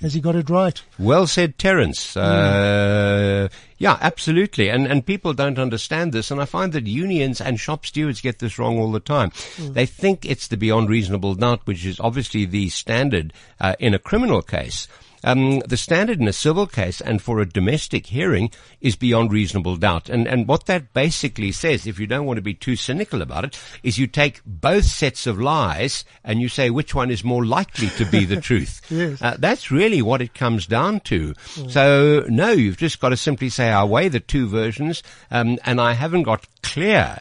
Has 0.00 0.14
he 0.14 0.20
got 0.20 0.36
it 0.36 0.48
right? 0.48 0.80
Well 0.96 1.26
said, 1.26 1.58
Terence. 1.58 2.16
Uh, 2.16 3.48
yeah, 3.78 3.98
absolutely. 4.00 4.68
And 4.68 4.86
and 4.86 5.04
people 5.04 5.32
don't 5.34 5.58
understand 5.58 6.12
this, 6.12 6.30
and 6.30 6.40
I 6.40 6.44
find 6.44 6.72
that 6.72 6.86
unions 6.86 7.40
and 7.40 7.58
shop 7.58 7.84
stewards 7.84 8.20
get 8.20 8.38
this 8.38 8.60
wrong 8.60 8.78
all 8.78 8.92
the 8.92 9.00
time. 9.00 9.32
They 9.58 9.86
think 9.86 10.24
it's 10.24 10.46
the 10.46 10.56
beyond 10.56 10.88
reasonable 10.88 11.34
doubt, 11.34 11.62
which 11.64 11.84
is 11.84 11.98
obviously 11.98 12.44
the 12.44 12.68
standard 12.68 13.32
uh, 13.58 13.74
in 13.80 13.92
a 13.92 13.98
criminal 13.98 14.40
case. 14.40 14.86
Um, 15.24 15.60
the 15.60 15.76
standard 15.76 16.20
in 16.20 16.28
a 16.28 16.32
civil 16.32 16.66
case 16.66 17.00
and 17.00 17.20
for 17.20 17.40
a 17.40 17.48
domestic 17.48 18.06
hearing 18.06 18.50
is 18.80 18.96
beyond 18.96 19.32
reasonable 19.32 19.76
doubt. 19.76 20.08
And, 20.08 20.26
and 20.26 20.46
what 20.46 20.66
that 20.66 20.92
basically 20.92 21.52
says, 21.52 21.86
if 21.86 21.98
you 21.98 22.06
don't 22.06 22.26
want 22.26 22.36
to 22.38 22.42
be 22.42 22.54
too 22.54 22.76
cynical 22.76 23.22
about 23.22 23.44
it, 23.44 23.60
is 23.82 23.98
you 23.98 24.06
take 24.06 24.40
both 24.44 24.84
sets 24.84 25.26
of 25.26 25.40
lies 25.40 26.04
and 26.24 26.40
you 26.40 26.48
say 26.48 26.70
which 26.70 26.94
one 26.94 27.10
is 27.10 27.24
more 27.24 27.44
likely 27.44 27.88
to 27.90 28.04
be 28.04 28.24
the 28.24 28.40
truth. 28.40 28.80
Yes. 28.90 29.20
Uh, 29.20 29.36
that's 29.38 29.70
really 29.70 30.02
what 30.02 30.22
it 30.22 30.34
comes 30.34 30.66
down 30.66 31.00
to. 31.00 31.34
So 31.68 32.24
no, 32.28 32.50
you've 32.50 32.76
just 32.76 33.00
got 33.00 33.10
to 33.10 33.16
simply 33.16 33.48
say 33.48 33.70
I 33.70 33.84
weigh 33.84 34.08
the 34.08 34.20
two 34.20 34.48
versions, 34.48 35.02
um, 35.30 35.58
and 35.64 35.80
I 35.80 35.92
haven't 35.92 36.22
got 36.24 36.46
clear 36.62 37.18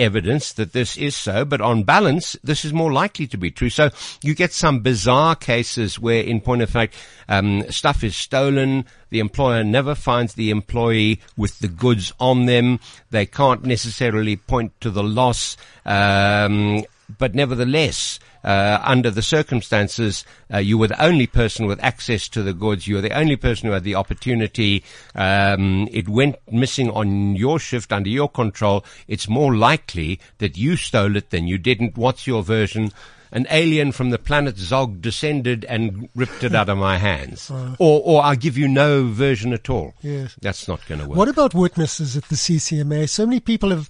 evidence 0.00 0.52
that 0.54 0.72
this 0.72 0.96
is 0.96 1.14
so, 1.14 1.44
but 1.44 1.60
on 1.60 1.84
balance, 1.84 2.36
this 2.42 2.64
is 2.64 2.72
more 2.72 2.92
likely 2.92 3.26
to 3.28 3.36
be 3.36 3.50
true. 3.50 3.70
So 3.70 3.90
you 4.22 4.34
get 4.34 4.52
some 4.52 4.80
bizarre 4.80 5.36
cases 5.36 5.98
where, 5.98 6.22
in 6.22 6.40
point 6.40 6.62
of 6.62 6.70
fact, 6.70 6.94
um, 7.28 7.70
stuff 7.70 8.02
is 8.02 8.16
stolen. 8.16 8.86
The 9.10 9.20
employer 9.20 9.62
never 9.62 9.94
finds 9.94 10.34
the 10.34 10.50
employee 10.50 11.20
with 11.36 11.58
the 11.60 11.68
goods 11.68 12.12
on 12.18 12.46
them. 12.46 12.80
They 13.10 13.26
can't 13.26 13.64
necessarily 13.64 14.36
point 14.36 14.72
to 14.80 14.90
the 14.90 15.02
loss, 15.02 15.56
um, 15.84 16.84
but 17.18 17.34
nevertheless, 17.34 18.18
uh, 18.44 18.80
under 18.82 19.10
the 19.10 19.22
circumstances, 19.22 20.24
uh, 20.52 20.58
you 20.58 20.78
were 20.78 20.88
the 20.88 21.02
only 21.02 21.26
person 21.26 21.66
with 21.66 21.82
access 21.82 22.28
to 22.28 22.42
the 22.42 22.54
goods. 22.54 22.86
You 22.86 22.96
were 22.96 23.00
the 23.00 23.16
only 23.16 23.36
person 23.36 23.66
who 23.68 23.72
had 23.72 23.84
the 23.84 23.94
opportunity. 23.94 24.82
Um, 25.14 25.88
it 25.90 26.08
went 26.08 26.36
missing 26.50 26.90
on 26.90 27.36
your 27.36 27.58
shift 27.58 27.92
under 27.92 28.10
your 28.10 28.28
control. 28.28 28.84
It's 29.08 29.28
more 29.28 29.54
likely 29.54 30.20
that 30.38 30.56
you 30.56 30.76
stole 30.76 31.16
it 31.16 31.30
than 31.30 31.46
you 31.46 31.58
didn't. 31.58 31.96
What's 31.96 32.26
your 32.26 32.42
version? 32.42 32.92
An 33.32 33.46
alien 33.48 33.92
from 33.92 34.10
the 34.10 34.18
planet 34.18 34.58
Zog 34.58 35.00
descended 35.00 35.64
and 35.66 36.08
ripped 36.16 36.42
it 36.42 36.52
out 36.52 36.68
of 36.68 36.78
my 36.78 36.98
hands. 36.98 37.50
Or, 37.78 38.02
or 38.04 38.22
I'll 38.24 38.36
give 38.36 38.58
you 38.58 38.66
no 38.66 39.04
version 39.04 39.52
at 39.52 39.70
all. 39.70 39.94
Yes. 40.02 40.36
That's 40.40 40.66
not 40.66 40.84
going 40.86 41.00
to 41.00 41.06
work. 41.06 41.16
What 41.16 41.28
about 41.28 41.54
witnesses 41.54 42.16
at 42.16 42.24
the 42.24 42.34
CCMA? 42.34 43.08
So 43.08 43.26
many 43.26 43.38
people 43.38 43.70
have 43.70 43.88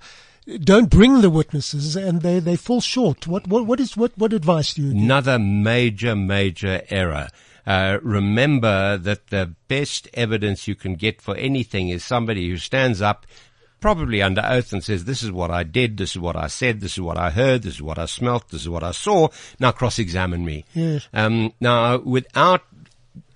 don't 0.59 0.91
bring 0.91 1.21
the 1.21 1.31
witnesses 1.31 1.97
and 1.97 2.23
they, 2.23 2.41
they 2.41 2.57
fall 2.57 2.81
short. 2.81 3.27
What 3.27 3.47
what 3.47 3.67
what 3.67 3.81
is 3.81 3.97
what 3.97 4.13
what 4.17 4.33
advice 4.33 4.75
do 4.75 4.83
you 4.83 4.93
give? 4.93 5.03
Another 5.03 5.39
major, 5.39 6.17
major 6.17 6.83
error. 6.91 7.29
Uh, 7.67 7.99
remember 8.03 8.97
that 8.97 9.29
the 9.29 9.55
best 9.69 10.09
evidence 10.15 10.67
you 10.67 10.75
can 10.75 10.95
get 10.95 11.21
for 11.21 11.37
anything 11.37 11.89
is 11.89 12.05
somebody 12.05 12.49
who 12.49 12.57
stands 12.57 13.03
up, 13.03 13.27
probably 13.81 14.23
under 14.23 14.43
oath, 14.45 14.73
and 14.73 14.83
says, 14.83 15.05
"This 15.05 15.23
is 15.23 15.31
what 15.31 15.51
I 15.51 15.63
did. 15.63 15.97
This 15.97 16.13
is 16.13 16.19
what 16.19 16.37
I 16.37 16.49
said. 16.49 16.81
This 16.81 16.93
is 16.93 17.01
what 17.01 17.19
I 17.19 17.31
heard. 17.31 17.63
This 17.63 17.75
is 17.75 17.83
what 17.83 17.99
I 17.99 18.07
smelt. 18.07 18.49
This 18.49 18.63
is 18.63 18.69
what 18.69 18.83
I 18.83 18.93
saw." 18.93 19.29
Now 19.59 19.73
cross-examine 19.73 20.45
me. 20.45 20.65
Yes. 20.75 21.07
Um, 21.13 21.53
now, 21.61 21.99
without 21.99 22.63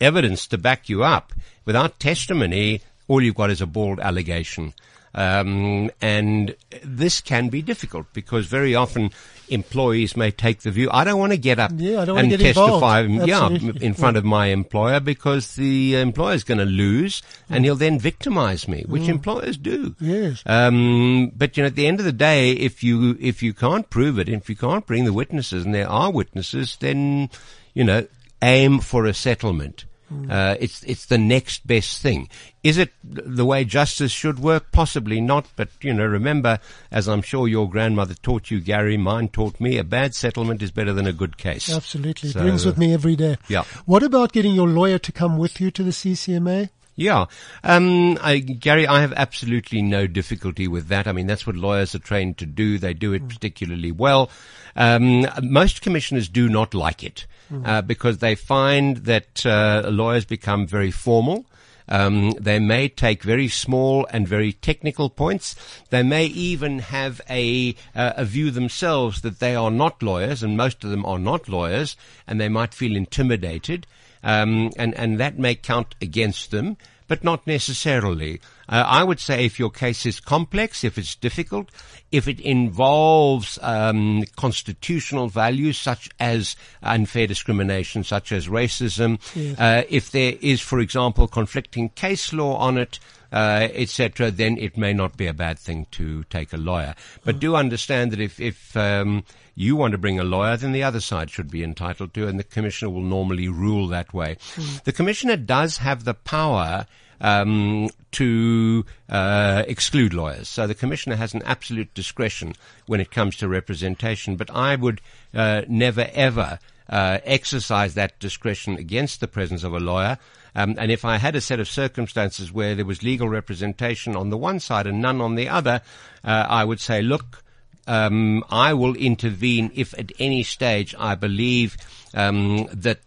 evidence 0.00 0.46
to 0.48 0.58
back 0.58 0.88
you 0.88 1.04
up, 1.04 1.32
without 1.64 2.00
testimony, 2.00 2.80
all 3.06 3.22
you've 3.22 3.34
got 3.34 3.50
is 3.50 3.60
a 3.60 3.66
bald 3.66 4.00
allegation. 4.00 4.72
Um, 5.14 5.90
and 6.00 6.56
this 6.82 7.20
can 7.20 7.48
be 7.48 7.62
difficult 7.62 8.12
because 8.12 8.46
very 8.46 8.74
often 8.74 9.10
employees 9.48 10.16
may 10.16 10.30
take 10.30 10.60
the 10.60 10.70
view, 10.70 10.88
I 10.90 11.04
don't 11.04 11.18
want 11.18 11.32
to 11.32 11.38
get 11.38 11.58
up 11.58 11.70
Yeah, 11.74 12.02
I 12.02 12.04
don't 12.04 12.16
want 12.16 12.32
and 12.32 12.40
testify 12.40 13.00
yeah, 13.02 13.48
in 13.48 13.94
front 13.94 14.16
of 14.16 14.24
my 14.24 14.46
employer 14.46 15.00
because 15.00 15.54
the 15.54 15.96
employer 15.96 16.34
is 16.34 16.44
going 16.44 16.58
to 16.58 16.64
lose 16.64 17.22
and 17.48 17.64
he'll 17.64 17.76
then 17.76 17.98
victimize 17.98 18.66
me, 18.66 18.84
which 18.86 19.08
employers 19.08 19.56
do. 19.56 19.90
Mm. 19.90 19.96
Yes. 20.00 20.42
Um, 20.46 21.32
but 21.36 21.56
you 21.56 21.62
know, 21.62 21.68
at 21.68 21.76
the 21.76 21.86
end 21.86 22.00
of 22.00 22.06
the 22.06 22.12
day, 22.12 22.52
if 22.52 22.82
you 22.82 23.16
if 23.20 23.42
you 23.42 23.54
can't 23.54 23.88
prove 23.90 24.18
it, 24.18 24.28
if 24.28 24.48
you 24.48 24.56
can't 24.56 24.86
bring 24.86 25.04
the 25.04 25.12
witnesses, 25.12 25.64
and 25.64 25.74
there 25.74 25.88
are 25.88 26.10
witnesses, 26.10 26.76
then 26.80 27.30
you 27.74 27.84
know, 27.84 28.06
aim 28.42 28.80
for 28.80 29.06
a 29.06 29.14
settlement. 29.14 29.84
Uh, 30.30 30.56
it's 30.60 30.82
it's 30.84 31.06
the 31.06 31.18
next 31.18 31.66
best 31.66 32.00
thing. 32.00 32.28
Is 32.62 32.78
it 32.78 32.92
the 33.02 33.44
way 33.44 33.64
justice 33.64 34.12
should 34.12 34.38
work? 34.38 34.72
Possibly 34.72 35.20
not. 35.20 35.46
But 35.56 35.68
you 35.80 35.92
know, 35.92 36.06
remember, 36.06 36.58
as 36.90 37.08
I'm 37.08 37.22
sure 37.22 37.46
your 37.46 37.68
grandmother 37.68 38.14
taught 38.14 38.50
you, 38.50 38.60
Gary, 38.60 38.96
mine 38.96 39.28
taught 39.28 39.60
me, 39.60 39.76
a 39.78 39.84
bad 39.84 40.14
settlement 40.14 40.62
is 40.62 40.70
better 40.70 40.92
than 40.92 41.06
a 41.06 41.12
good 41.12 41.36
case. 41.36 41.70
Absolutely. 41.70 42.30
So- 42.30 42.40
it 42.40 42.44
rings 42.44 42.64
with 42.64 42.78
me 42.78 42.92
every 42.94 43.16
day. 43.16 43.36
Yeah. 43.48 43.64
What 43.84 44.02
about 44.02 44.32
getting 44.32 44.54
your 44.54 44.68
lawyer 44.68 44.98
to 44.98 45.12
come 45.12 45.36
with 45.38 45.60
you 45.60 45.70
to 45.72 45.82
the 45.82 45.90
CCMA? 45.92 46.70
Yeah. 46.96 47.26
Um, 47.62 48.18
I, 48.22 48.38
Gary, 48.38 48.86
I 48.86 49.00
have 49.00 49.12
absolutely 49.14 49.82
no 49.82 50.06
difficulty 50.06 50.68
with 50.68 50.88
that. 50.88 51.06
I 51.06 51.12
mean, 51.12 51.26
that's 51.26 51.46
what 51.46 51.56
lawyers 51.56 51.94
are 51.94 52.00
trained 52.00 52.38
to 52.38 52.46
do. 52.46 52.78
They 52.78 52.94
do 52.94 53.12
it 53.12 53.28
particularly 53.28 53.90
well. 53.90 54.30
Um, 54.76 55.26
most 55.42 55.82
commissioners 55.82 56.28
do 56.28 56.48
not 56.48 56.74
like 56.74 57.02
it 57.02 57.26
uh, 57.64 57.82
because 57.82 58.18
they 58.18 58.34
find 58.34 58.98
that 58.98 59.44
uh, 59.44 59.82
lawyers 59.86 60.24
become 60.24 60.66
very 60.66 60.90
formal. 60.90 61.46
Um, 61.86 62.30
they 62.32 62.58
may 62.58 62.88
take 62.88 63.22
very 63.22 63.48
small 63.48 64.06
and 64.10 64.26
very 64.26 64.54
technical 64.54 65.10
points. 65.10 65.54
They 65.90 66.02
may 66.02 66.26
even 66.26 66.78
have 66.78 67.20
a, 67.28 67.74
uh, 67.94 68.14
a 68.16 68.24
view 68.24 68.50
themselves 68.50 69.20
that 69.20 69.38
they 69.38 69.54
are 69.54 69.70
not 69.70 70.02
lawyers, 70.02 70.42
and 70.42 70.56
most 70.56 70.82
of 70.82 70.90
them 70.90 71.04
are 71.04 71.18
not 71.18 71.48
lawyers, 71.48 71.96
and 72.26 72.40
they 72.40 72.48
might 72.48 72.72
feel 72.72 72.96
intimidated 72.96 73.86
um, 74.24 74.72
and 74.76 74.94
and 74.94 75.20
that 75.20 75.38
may 75.38 75.54
count 75.54 75.94
against 76.00 76.50
them, 76.50 76.76
but 77.06 77.22
not 77.22 77.46
necessarily. 77.46 78.40
Uh, 78.68 78.82
I 78.86 79.04
would 79.04 79.20
say 79.20 79.44
if 79.44 79.58
your 79.58 79.70
case 79.70 80.06
is 80.06 80.20
complex, 80.20 80.84
if 80.84 80.96
it's 80.96 81.14
difficult, 81.14 81.70
if 82.10 82.26
it 82.26 82.40
involves 82.40 83.58
um, 83.62 84.24
constitutional 84.36 85.28
values 85.28 85.76
such 85.76 86.08
as 86.18 86.56
unfair 86.82 87.26
discrimination, 87.26 88.04
such 88.04 88.32
as 88.32 88.48
racism, 88.48 89.20
uh, 89.58 89.82
if 89.90 90.10
there 90.10 90.34
is, 90.40 90.60
for 90.60 90.80
example, 90.80 91.28
conflicting 91.28 91.90
case 91.90 92.32
law 92.32 92.56
on 92.56 92.78
it. 92.78 92.98
Uh, 93.34 93.66
etc., 93.72 94.30
then 94.30 94.56
it 94.58 94.78
may 94.78 94.92
not 94.92 95.16
be 95.16 95.26
a 95.26 95.34
bad 95.34 95.58
thing 95.58 95.88
to 95.90 96.22
take 96.30 96.52
a 96.52 96.56
lawyer. 96.56 96.94
But 97.24 97.40
do 97.40 97.56
understand 97.56 98.12
that 98.12 98.20
if, 98.20 98.38
if 98.38 98.76
um, 98.76 99.24
you 99.56 99.74
want 99.74 99.90
to 99.90 99.98
bring 99.98 100.20
a 100.20 100.24
lawyer, 100.24 100.56
then 100.56 100.70
the 100.70 100.84
other 100.84 101.00
side 101.00 101.30
should 101.30 101.50
be 101.50 101.64
entitled 101.64 102.14
to, 102.14 102.28
and 102.28 102.38
the 102.38 102.44
commissioner 102.44 102.90
will 102.90 103.02
normally 103.02 103.48
rule 103.48 103.88
that 103.88 104.14
way. 104.14 104.36
The 104.84 104.92
commissioner 104.92 105.36
does 105.36 105.78
have 105.78 106.04
the 106.04 106.14
power 106.14 106.86
um, 107.20 107.88
to 108.12 108.84
uh, 109.08 109.64
exclude 109.66 110.14
lawyers. 110.14 110.48
So 110.48 110.68
the 110.68 110.74
commissioner 110.74 111.16
has 111.16 111.34
an 111.34 111.42
absolute 111.44 111.92
discretion 111.94 112.54
when 112.86 113.00
it 113.00 113.10
comes 113.10 113.36
to 113.38 113.48
representation. 113.48 114.36
But 114.36 114.50
I 114.50 114.76
would 114.76 115.00
uh, 115.34 115.62
never 115.66 116.08
ever 116.12 116.58
uh, 116.88 117.18
exercise 117.24 117.94
that 117.94 118.18
discretion 118.18 118.76
against 118.76 119.20
the 119.20 119.28
presence 119.28 119.64
of 119.64 119.74
a 119.74 119.80
lawyer. 119.80 120.18
Um, 120.54 120.76
and 120.78 120.90
if 120.90 121.04
I 121.04 121.16
had 121.16 121.34
a 121.34 121.40
set 121.40 121.60
of 121.60 121.68
circumstances 121.68 122.52
where 122.52 122.74
there 122.74 122.84
was 122.84 123.02
legal 123.02 123.28
representation 123.28 124.14
on 124.14 124.30
the 124.30 124.36
one 124.36 124.60
side 124.60 124.86
and 124.86 125.00
none 125.00 125.20
on 125.20 125.34
the 125.34 125.48
other, 125.48 125.82
uh, 126.22 126.46
I 126.48 126.64
would 126.64 126.80
say, 126.80 127.02
look, 127.02 127.42
um, 127.86 128.44
I 128.50 128.72
will 128.74 128.94
intervene 128.94 129.70
if 129.74 129.98
at 129.98 130.12
any 130.18 130.42
stage 130.42 130.94
I 130.98 131.14
believe 131.16 131.76
um, 132.14 132.68
that 132.72 133.00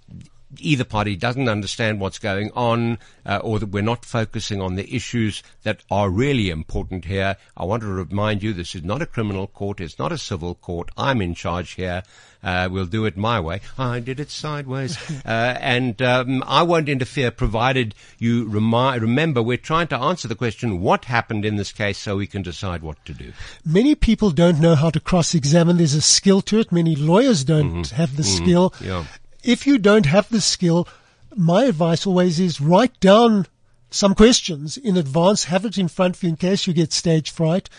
either 0.59 0.83
party 0.83 1.15
doesn't 1.15 1.49
understand 1.49 1.99
what's 1.99 2.19
going 2.19 2.51
on 2.55 2.97
uh, 3.25 3.39
or 3.43 3.59
that 3.59 3.67
we're 3.69 3.83
not 3.83 4.05
focusing 4.05 4.61
on 4.61 4.75
the 4.75 4.95
issues 4.95 5.43
that 5.63 5.81
are 5.91 6.09
really 6.09 6.49
important 6.49 7.05
here. 7.05 7.35
I 7.55 7.65
want 7.65 7.81
to 7.81 7.87
remind 7.87 8.43
you 8.43 8.53
this 8.53 8.75
is 8.75 8.83
not 8.83 9.01
a 9.01 9.05
criminal 9.05 9.47
court. 9.47 9.81
It's 9.81 9.99
not 9.99 10.11
a 10.11 10.17
civil 10.17 10.55
court. 10.55 10.89
I'm 10.97 11.21
in 11.21 11.33
charge 11.33 11.71
here. 11.71 12.03
Uh, 12.43 12.69
we'll 12.71 12.85
do 12.85 13.05
it 13.05 13.17
my 13.17 13.39
way. 13.39 13.61
I 13.77 13.99
did 13.99 14.19
it 14.19 14.29
sideways. 14.29 14.97
uh, 15.25 15.57
and 15.59 16.01
um, 16.01 16.43
I 16.45 16.63
won't 16.63 16.87
interfere 16.87 17.31
provided 17.31 17.95
you 18.19 18.47
remi- 18.47 18.99
remember 18.99 19.41
we're 19.41 19.57
trying 19.57 19.87
to 19.87 19.97
answer 19.97 20.27
the 20.27 20.35
question 20.35 20.81
what 20.81 21.05
happened 21.05 21.45
in 21.45 21.55
this 21.55 21.71
case 21.71 21.97
so 21.97 22.17
we 22.17 22.27
can 22.27 22.43
decide 22.43 22.83
what 22.83 23.03
to 23.05 23.13
do. 23.13 23.33
Many 23.65 23.95
people 23.95 24.31
don't 24.31 24.59
know 24.61 24.75
how 24.75 24.91
to 24.91 24.99
cross-examine. 24.99 25.77
There's 25.77 25.93
a 25.93 26.01
skill 26.01 26.41
to 26.43 26.59
it. 26.59 26.71
Many 26.71 26.95
lawyers 26.95 27.43
don't 27.43 27.89
have 27.89 28.15
the 28.15 28.23
skill. 28.23 28.73
Yeah. 28.79 29.05
If 29.47 29.65
you 29.65 29.77
don't 29.77 30.07
have 30.07 30.27
the 30.27 30.41
skill, 30.41 30.89
my 31.33 31.63
advice 31.63 32.05
always 32.05 32.37
is 32.37 32.59
write 32.59 32.99
down 32.99 33.47
some 33.89 34.13
questions 34.13 34.75
in 34.75 34.97
advance, 34.97 35.45
have 35.45 35.63
it 35.63 35.77
in 35.77 35.87
front 35.87 36.17
of 36.17 36.23
you 36.23 36.27
in 36.27 36.35
case 36.35 36.67
you 36.67 36.73
get 36.73 36.91
stage 36.91 37.31
fright, 37.31 37.69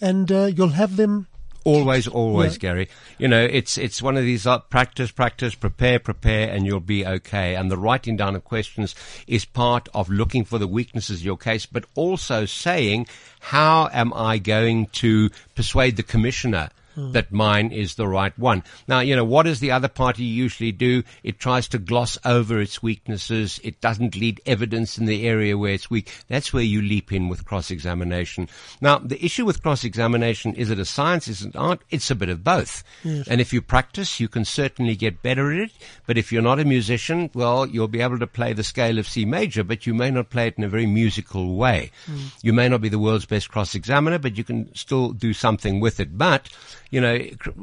and 0.00 0.32
uh, 0.32 0.46
you'll 0.46 0.70
have 0.70 0.96
them. 0.96 1.26
Always, 1.64 2.08
always, 2.08 2.54
Yeah. 2.54 2.58
Gary. 2.60 2.88
You 3.18 3.28
know, 3.28 3.44
it's 3.44 3.76
it's 3.76 4.00
one 4.00 4.16
of 4.16 4.24
these 4.24 4.46
uh, 4.46 4.60
practice, 4.60 5.10
practice, 5.10 5.54
prepare, 5.54 5.98
prepare, 5.98 6.48
and 6.48 6.64
you'll 6.64 6.80
be 6.80 7.04
okay. 7.04 7.56
And 7.56 7.70
the 7.70 7.76
writing 7.76 8.16
down 8.16 8.34
of 8.34 8.44
questions 8.44 8.94
is 9.26 9.44
part 9.44 9.86
of 9.92 10.08
looking 10.08 10.46
for 10.46 10.56
the 10.56 10.66
weaknesses 10.66 11.20
of 11.20 11.26
your 11.26 11.36
case, 11.36 11.66
but 11.66 11.84
also 11.94 12.46
saying, 12.46 13.06
how 13.40 13.90
am 13.92 14.14
I 14.14 14.38
going 14.38 14.86
to 15.02 15.28
persuade 15.54 15.96
the 15.96 16.02
commissioner 16.02 16.70
Hmm. 16.98 17.12
that 17.12 17.30
mine 17.30 17.70
is 17.70 17.94
the 17.94 18.08
right 18.08 18.36
one. 18.36 18.64
Now, 18.88 18.98
you 18.98 19.14
know, 19.14 19.24
what 19.24 19.44
does 19.44 19.60
the 19.60 19.70
other 19.70 19.86
party 19.86 20.24
usually 20.24 20.72
do? 20.72 21.04
It 21.22 21.38
tries 21.38 21.68
to 21.68 21.78
gloss 21.78 22.18
over 22.24 22.60
its 22.60 22.82
weaknesses. 22.82 23.60
It 23.62 23.80
doesn't 23.80 24.16
lead 24.16 24.40
evidence 24.46 24.98
in 24.98 25.06
the 25.06 25.28
area 25.28 25.56
where 25.56 25.74
it's 25.74 25.88
weak. 25.88 26.10
That's 26.26 26.52
where 26.52 26.64
you 26.64 26.82
leap 26.82 27.12
in 27.12 27.28
with 27.28 27.44
cross-examination. 27.44 28.48
Now, 28.80 28.98
the 28.98 29.24
issue 29.24 29.44
with 29.44 29.62
cross-examination 29.62 30.54
is 30.54 30.70
it 30.70 30.80
a 30.80 30.84
science, 30.84 31.28
is 31.28 31.44
it 31.44 31.54
art? 31.54 31.82
It's 31.88 32.10
a 32.10 32.16
bit 32.16 32.30
of 32.30 32.42
both. 32.42 32.82
And 33.28 33.40
if 33.40 33.52
you 33.52 33.62
practice, 33.62 34.18
you 34.18 34.26
can 34.26 34.44
certainly 34.44 34.96
get 34.96 35.22
better 35.22 35.52
at 35.52 35.60
it. 35.60 35.72
But 36.04 36.18
if 36.18 36.32
you're 36.32 36.42
not 36.42 36.58
a 36.58 36.64
musician, 36.64 37.30
well, 37.32 37.64
you'll 37.64 37.86
be 37.86 38.00
able 38.00 38.18
to 38.18 38.26
play 38.26 38.54
the 38.54 38.64
scale 38.64 38.98
of 38.98 39.06
C 39.06 39.24
major, 39.24 39.62
but 39.62 39.86
you 39.86 39.94
may 39.94 40.10
not 40.10 40.30
play 40.30 40.48
it 40.48 40.54
in 40.58 40.64
a 40.64 40.68
very 40.68 40.86
musical 40.86 41.54
way. 41.54 41.92
Hmm. 42.06 42.16
You 42.42 42.52
may 42.52 42.68
not 42.68 42.80
be 42.80 42.88
the 42.88 42.98
world's 42.98 43.26
best 43.26 43.50
cross-examiner, 43.50 44.18
but 44.18 44.36
you 44.36 44.42
can 44.42 44.74
still 44.74 45.12
do 45.12 45.32
something 45.32 45.78
with 45.78 46.00
it. 46.00 46.18
But, 46.18 46.48
you 46.90 47.00
know, 47.00 47.18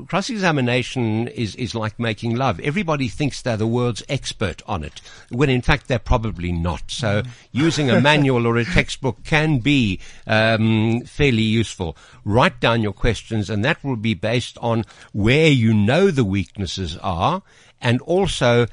cross-examination 0.07 1.27
is, 1.29 1.55
is 1.55 1.73
like 1.73 1.99
making 1.99 2.35
love. 2.35 2.59
Everybody 2.59 3.07
thinks 3.07 3.41
they're 3.41 3.57
the 3.57 3.65
world's 3.65 4.03
expert 4.07 4.61
on 4.67 4.83
it, 4.83 5.01
when 5.29 5.49
in 5.49 5.61
fact 5.61 5.87
they're 5.87 5.99
probably 5.99 6.51
not. 6.51 6.83
So 6.91 7.23
using 7.51 7.89
a 7.89 7.99
manual 8.01 8.45
or 8.45 8.57
a 8.57 8.65
textbook 8.65 9.23
can 9.23 9.59
be 9.59 9.99
um, 10.27 11.01
fairly 11.01 11.41
useful. 11.41 11.97
Write 12.23 12.59
down 12.59 12.81
your 12.81 12.93
questions, 12.93 13.49
and 13.49 13.65
that 13.65 13.83
will 13.83 13.95
be 13.95 14.13
based 14.13 14.57
on 14.59 14.85
where 15.13 15.49
you 15.49 15.73
know 15.73 16.11
the 16.11 16.25
weaknesses 16.25 16.97
are, 16.97 17.41
and 17.81 18.01
also 18.01 18.67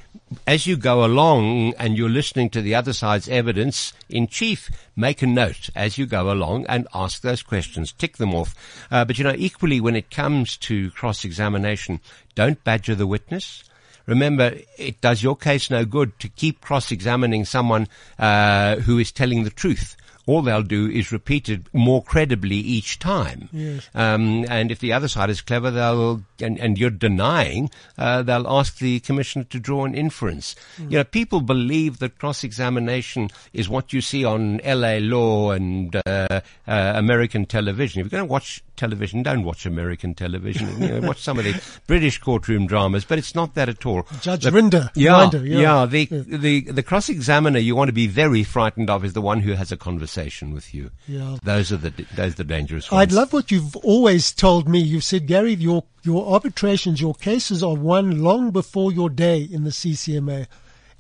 as 0.47 0.67
you 0.67 0.77
go 0.77 1.05
along 1.05 1.75
and 1.75 1.97
you're 1.97 2.09
listening 2.09 2.51
to 2.51 2.63
the 2.63 2.75
other 2.75 2.93
side's 2.93 3.29
evidence 3.29 3.93
in 4.09 4.27
chief, 4.27 4.71
make 4.97 5.23
a 5.23 5.27
note 5.27 5.69
as 5.75 5.99
you 5.99 6.07
go 6.07 6.33
along 6.33 6.67
and 6.67 6.89
ask 6.95 7.21
those 7.21 7.43
questions, 7.43 7.93
tick 7.93 8.17
them 8.17 8.35
off. 8.35 8.87
Uh, 8.91 9.05
but 9.05 9.19
you 9.19 9.25
know, 9.25 9.35
equally 9.37 9.81
when 9.81 9.97
it 9.97 10.11
comes 10.11 10.57
to 10.57 10.91
cross-examination, 10.93 12.01
don't 12.35 12.63
badger 12.65 12.95
the 12.95 13.07
witness. 13.07 13.65
Remember, 14.07 14.55
it 14.79 15.01
does 15.01 15.23
your 15.23 15.37
case 15.37 15.71
no 15.71 15.85
good 15.85 16.19
to 16.19 16.29
keep 16.29 16.61
cross-examining 16.61 17.45
someone 17.45 17.89
uh, 18.19 18.77
who 18.77 18.99
is 18.99 19.13
telling 19.13 19.45
the 19.45 19.51
truth. 19.51 19.97
All 20.27 20.43
they'll 20.43 20.63
do 20.63 20.89
is 20.89 21.11
repeat 21.11 21.49
it 21.49 21.63
more 21.73 22.03
credibly 22.03 22.57
each 22.57 22.99
time. 22.99 23.49
Um, 23.95 24.45
and 24.49 24.71
if 24.71 24.79
the 24.79 24.93
other 24.93 25.09
side 25.09 25.31
is 25.31 25.41
clever, 25.41 25.71
they'll 25.71 26.23
and, 26.41 26.59
and 26.59 26.79
you're 26.79 26.91
denying, 26.91 27.71
uh, 27.99 28.23
they'll 28.23 28.47
ask 28.49 28.79
the 28.79 29.01
commissioner 29.01 29.45
to 29.45 29.59
draw 29.59 29.85
an 29.85 29.95
inference. 29.95 30.55
You 30.79 30.99
know, 30.99 31.05
people 31.05 31.41
believe 31.41 31.99
that 31.99 32.19
cross-examination 32.19 33.31
is 33.53 33.69
what 33.69 33.93
you 33.93 34.01
see 34.01 34.25
on 34.25 34.61
L.A. 34.61 35.01
Law 35.01 35.53
and 35.53 35.95
uh, 35.97 36.01
uh, 36.29 36.41
American 36.67 37.47
television. 37.47 38.01
If 38.01 38.07
you're 38.07 38.19
going 38.19 38.29
to 38.29 38.33
watch 38.33 38.63
television, 38.83 39.23
don't 39.23 39.45
watch 39.45 39.65
American 39.67 40.15
television. 40.15 40.67
you 40.83 40.89
know, 40.89 41.01
watch 41.09 41.21
some 41.23 41.39
of 41.39 41.45
the 41.45 41.55
British 41.87 42.19
courtroom 42.19 42.67
dramas, 42.67 43.05
but 43.05 43.19
it's 43.19 43.35
not 43.35 43.55
that 43.55 43.69
at 43.69 43.87
all. 43.87 44.07
Judge 44.21 44.45
The- 44.45 44.51
Rinder, 44.51 44.91
yeah, 44.95 45.27
Rinder, 45.27 45.47
yeah, 45.49 45.61
yeah. 45.61 45.87
The 45.87 46.07
the 46.47 46.61
the 46.79 46.83
cross 46.83 47.09
examiner 47.09 47.59
you 47.59 47.77
want 47.77 47.89
to 47.89 47.93
be 47.93 48.07
very 48.07 48.43
frightened 48.45 48.91
of 48.91 49.05
is 49.05 49.13
the 49.13 49.21
one 49.33 49.41
who 49.41 49.53
has 49.53 49.71
a 49.73 49.77
conversation 49.77 50.53
with 50.53 50.75
you. 50.75 50.91
Yeah. 51.07 51.37
those 51.43 51.71
are 51.73 51.77
the 51.79 51.91
those 52.17 52.33
are 52.35 52.37
the 52.43 52.45
dangerous 52.57 52.91
ones. 52.91 53.01
I'd 53.03 53.13
love 53.13 53.33
what 53.33 53.51
you've 53.51 53.77
always 53.77 54.33
told 54.33 54.69
me. 54.69 54.79
You've 54.81 55.05
said, 55.05 55.27
Gary, 55.27 55.55
your 55.55 55.85
your 56.05 56.33
arbitrations, 56.35 57.01
your 57.01 57.15
cases 57.15 57.63
are 57.63 57.77
won 57.77 58.23
long 58.23 58.51
before 58.51 58.91
your 58.93 59.09
day 59.09 59.41
in 59.41 59.63
the 59.65 59.71
CCMA, 59.71 60.47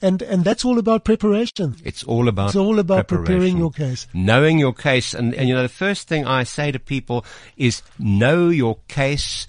and 0.03 0.21
and 0.23 0.45
that's 0.45 0.65
all 0.65 0.79
about 0.79 1.05
preparation. 1.05 1.77
It's 1.85 2.03
all 2.05 2.29
about 2.29 2.49
It's 2.49 2.57
all 2.57 2.79
about 2.79 3.09
preparing 3.09 3.57
your 3.57 3.71
case. 3.71 4.07
knowing 4.13 4.59
your 4.59 4.73
case, 4.75 5.15
and, 5.15 5.35
and 5.35 5.49
you 5.49 5.55
know 5.55 5.63
the 5.63 5.69
first 5.69 6.09
thing 6.09 6.27
I 6.27 6.45
say 6.45 6.73
to 6.73 6.79
people 6.79 7.25
is 7.57 7.83
know 7.99 8.49
your 8.49 8.79
case 8.89 9.47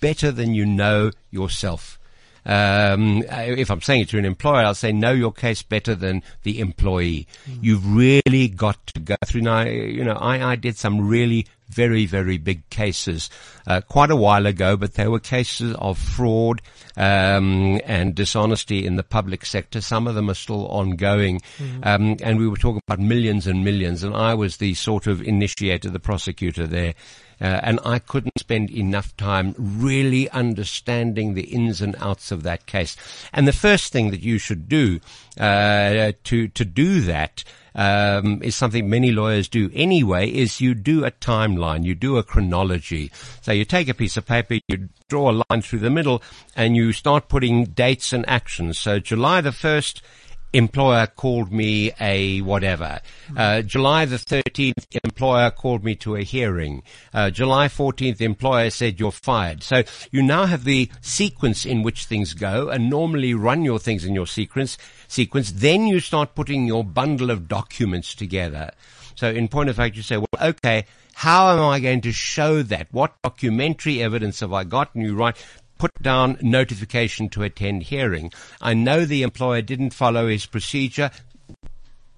better 0.00 0.32
than 0.32 0.54
you 0.54 0.66
know 0.66 1.12
yourself. 1.30 1.98
Um, 2.44 3.22
if 3.28 3.70
I'm 3.70 3.80
saying 3.80 4.00
it 4.02 4.08
to 4.08 4.18
an 4.18 4.24
employer, 4.24 4.64
I'll 4.64 4.74
say 4.74 4.90
know 4.90 5.12
your 5.12 5.32
case 5.32 5.62
better 5.62 5.94
than 5.94 6.24
the 6.42 6.58
employee. 6.58 7.28
You've 7.60 7.86
really 7.94 8.48
got 8.48 8.84
to 8.88 9.00
go 9.00 9.14
through. 9.24 9.42
Now, 9.42 9.62
you 9.62 10.02
know, 10.02 10.14
I, 10.14 10.52
I 10.52 10.56
did 10.56 10.76
some 10.76 11.06
really 11.08 11.46
very, 11.72 12.06
very 12.06 12.38
big 12.38 12.68
cases 12.70 13.30
uh, 13.66 13.80
quite 13.80 14.10
a 14.10 14.16
while 14.16 14.46
ago, 14.46 14.76
but 14.76 14.94
they 14.94 15.08
were 15.08 15.18
cases 15.18 15.74
of 15.78 15.98
fraud 15.98 16.60
um, 16.96 17.80
and 17.84 18.14
dishonesty 18.14 18.86
in 18.86 18.96
the 18.96 19.02
public 19.02 19.46
sector. 19.46 19.80
Some 19.80 20.06
of 20.06 20.14
them 20.14 20.30
are 20.30 20.34
still 20.34 20.66
ongoing, 20.68 21.40
um, 21.82 22.16
and 22.22 22.38
we 22.38 22.48
were 22.48 22.56
talking 22.56 22.80
about 22.86 23.00
millions 23.00 23.46
and 23.46 23.64
millions. 23.64 24.02
And 24.02 24.14
I 24.14 24.34
was 24.34 24.58
the 24.58 24.74
sort 24.74 25.06
of 25.06 25.22
initiator, 25.22 25.90
the 25.90 26.00
prosecutor 26.00 26.66
there. 26.66 26.94
Uh, 27.40 27.58
and 27.64 27.80
I 27.84 27.98
couldn't 27.98 28.38
spend 28.38 28.70
enough 28.70 29.16
time 29.16 29.56
really 29.58 30.30
understanding 30.30 31.34
the 31.34 31.42
ins 31.42 31.82
and 31.82 31.96
outs 31.98 32.30
of 32.30 32.44
that 32.44 32.66
case. 32.66 32.96
And 33.32 33.48
the 33.48 33.52
first 33.52 33.92
thing 33.92 34.12
that 34.12 34.20
you 34.20 34.38
should 34.38 34.68
do 34.68 35.00
uh, 35.40 36.12
to 36.24 36.46
to 36.46 36.64
do 36.64 37.00
that 37.00 37.42
um, 37.74 38.42
is 38.42 38.56
something 38.56 38.88
many 38.88 39.12
lawyers 39.12 39.48
do 39.48 39.70
anyway. 39.74 40.30
Is 40.30 40.60
you 40.60 40.74
do 40.74 41.04
a 41.04 41.10
timeline, 41.10 41.84
you 41.84 41.94
do 41.94 42.16
a 42.16 42.22
chronology. 42.22 43.10
So 43.40 43.52
you 43.52 43.64
take 43.64 43.88
a 43.88 43.94
piece 43.94 44.16
of 44.16 44.26
paper, 44.26 44.58
you 44.68 44.88
draw 45.08 45.30
a 45.30 45.44
line 45.48 45.62
through 45.62 45.80
the 45.80 45.90
middle, 45.90 46.22
and 46.56 46.76
you 46.76 46.92
start 46.92 47.28
putting 47.28 47.64
dates 47.64 48.12
and 48.12 48.28
actions. 48.28 48.78
So 48.78 48.98
July 48.98 49.40
the 49.40 49.52
first 49.52 50.02
employer 50.52 51.06
called 51.06 51.52
me 51.52 51.92
a 52.00 52.40
whatever. 52.42 53.00
Uh, 53.36 53.62
July 53.62 54.04
the 54.04 54.16
13th, 54.16 54.86
employer 55.04 55.50
called 55.50 55.84
me 55.84 55.94
to 55.96 56.16
a 56.16 56.22
hearing. 56.22 56.82
Uh, 57.12 57.30
July 57.30 57.68
14th, 57.68 58.20
employer 58.20 58.70
said 58.70 59.00
you're 59.00 59.12
fired. 59.12 59.62
So 59.62 59.82
you 60.10 60.22
now 60.22 60.46
have 60.46 60.64
the 60.64 60.90
sequence 61.00 61.64
in 61.64 61.82
which 61.82 62.04
things 62.04 62.34
go 62.34 62.68
and 62.68 62.90
normally 62.90 63.34
run 63.34 63.64
your 63.64 63.78
things 63.78 64.04
in 64.04 64.14
your 64.14 64.26
sequence, 64.26 64.76
sequence. 65.08 65.52
Then 65.52 65.86
you 65.86 66.00
start 66.00 66.34
putting 66.34 66.66
your 66.66 66.84
bundle 66.84 67.30
of 67.30 67.48
documents 67.48 68.14
together. 68.14 68.72
So 69.14 69.30
in 69.30 69.48
point 69.48 69.68
of 69.68 69.76
fact, 69.76 69.96
you 69.96 70.02
say, 70.02 70.16
well, 70.16 70.26
okay, 70.40 70.86
how 71.14 71.50
am 71.52 71.64
I 71.64 71.80
going 71.80 72.00
to 72.02 72.12
show 72.12 72.62
that? 72.62 72.88
What 72.90 73.14
documentary 73.22 74.02
evidence 74.02 74.40
have 74.40 74.52
I 74.52 74.64
got? 74.64 74.94
And 74.94 75.04
you 75.04 75.14
write, 75.14 75.36
put 75.82 76.00
down 76.00 76.38
notification 76.40 77.28
to 77.28 77.42
attend 77.42 77.82
hearing. 77.82 78.32
I 78.60 78.72
know 78.72 79.04
the 79.04 79.24
employer 79.24 79.62
didn't 79.62 79.92
follow 79.92 80.28
his 80.28 80.46
procedure. 80.46 81.10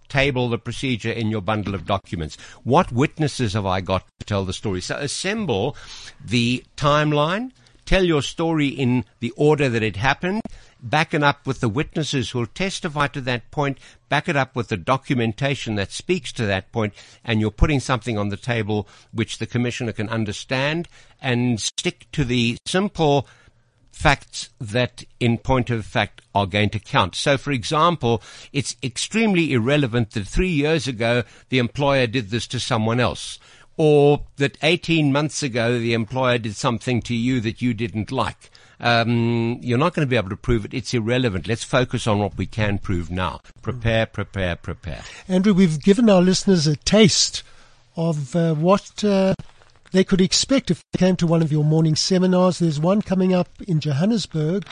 Table 0.07 0.51
the 0.51 0.59
procedure 0.59 1.11
in 1.11 1.31
your 1.31 1.41
bundle 1.41 1.75
of 1.75 1.87
documents. 1.87 2.37
What 2.63 2.93
witnesses 2.93 3.55
have 3.55 3.65
I 3.65 3.81
got 3.81 4.05
to 4.21 4.27
tell 4.27 4.45
the 4.45 4.53
story? 4.53 4.83
So 4.83 4.97
assemble 4.97 5.77
the 6.23 6.63
timeline, 6.77 7.53
tell 7.87 8.05
your 8.05 8.21
story 8.21 8.69
in 8.69 9.07
the 9.21 9.31
order 9.31 9.71
that 9.71 9.83
it 9.83 9.97
happened, 9.97 10.43
back 10.83 11.15
it 11.15 11.23
up 11.23 11.47
with 11.47 11.61
the 11.61 11.71
witnesses 11.71 12.29
who 12.29 12.41
will 12.41 12.47
testify 12.47 13.07
to 13.07 13.21
that 13.23 13.51
point, 13.51 13.79
back 14.11 14.29
it 14.29 14.37
up 14.37 14.55
with 14.55 14.69
the 14.69 14.77
documentation 14.77 15.77
that 15.77 15.91
speaks 15.91 16.33
to 16.33 16.45
that 16.45 16.71
point, 16.71 16.93
and 17.25 17.41
you're 17.41 17.51
putting 17.51 17.81
something 17.81 18.19
on 18.19 18.29
the 18.29 18.37
table 18.37 18.87
which 19.11 19.39
the 19.39 19.47
commissioner 19.47 19.93
can 19.93 20.11
understand 20.11 20.87
and 21.19 21.59
stick 21.63 22.07
to 22.13 22.27
the 22.27 22.59
simple 22.67 23.27
facts 23.95 24.51
that, 24.61 25.05
in 25.21 25.39
point 25.39 25.71
of 25.71 25.87
fact, 25.87 26.21
are 26.35 26.47
going 26.47 26.69
to 26.71 26.79
count. 26.79 27.15
So, 27.15 27.39
for 27.39 27.53
example, 27.53 28.23
it's 28.53 28.77
extremely 28.83 29.53
irrelevant 29.53 30.11
that 30.11 30.27
three 30.27 30.51
years 30.51 30.89
ago 30.89 31.23
the 31.49 31.59
employer 31.59 32.07
did 32.07 32.31
this 32.31 32.47
to 32.49 32.61
someone 32.61 33.01
else. 33.01 33.39
Or 33.77 34.25
that 34.37 34.59
18 34.63 35.13
months 35.13 35.43
ago 35.43 35.79
the 35.79 35.95
employer 35.95 36.39
did 36.39 36.57
something 36.57 37.03
to 37.03 37.15
you 37.15 37.41
that 37.41 37.63
you 37.63 37.73
didn't 37.73 38.13
like. 38.13 38.51
Um, 38.81 39.59
you're 39.63 39.79
not 39.79 39.95
going 39.95 40.07
to 40.07 40.11
be 40.11 40.17
able 40.17 40.31
to 40.31 40.37
prove 40.37 40.65
it. 40.65 40.75
It's 40.75 40.93
irrelevant. 40.93 41.47
Let's 41.47 41.65
focus 41.65 42.07
on 42.07 42.19
what 42.19 42.37
we 42.37 42.47
can 42.47 42.79
prove 42.79 43.11
now. 43.11 43.41
Prepare, 43.63 44.07
prepare, 44.07 44.57
prepare. 44.57 45.03
Andrew, 45.29 45.55
we've 45.55 45.81
given 45.81 46.11
our 46.11 46.21
listeners 46.21 46.67
a 46.67 46.77
taste 46.77 47.43
of 47.97 48.35
uh, 48.35 48.55
what 48.55 49.05
uh, 49.05 49.35
they 49.95 50.03
could 50.03 50.21
expect 50.21 50.73
if 50.73 50.83
they 50.91 50.99
came 50.99 51.15
to 51.15 51.27
one 51.27 51.41
of 51.41 51.53
your 51.53 51.63
morning 51.63 51.95
seminars. 51.95 52.59
There's 52.59 52.81
one 52.81 53.01
coming 53.01 53.33
up 53.33 53.49
in 53.69 53.79
Johannesburg 53.79 54.67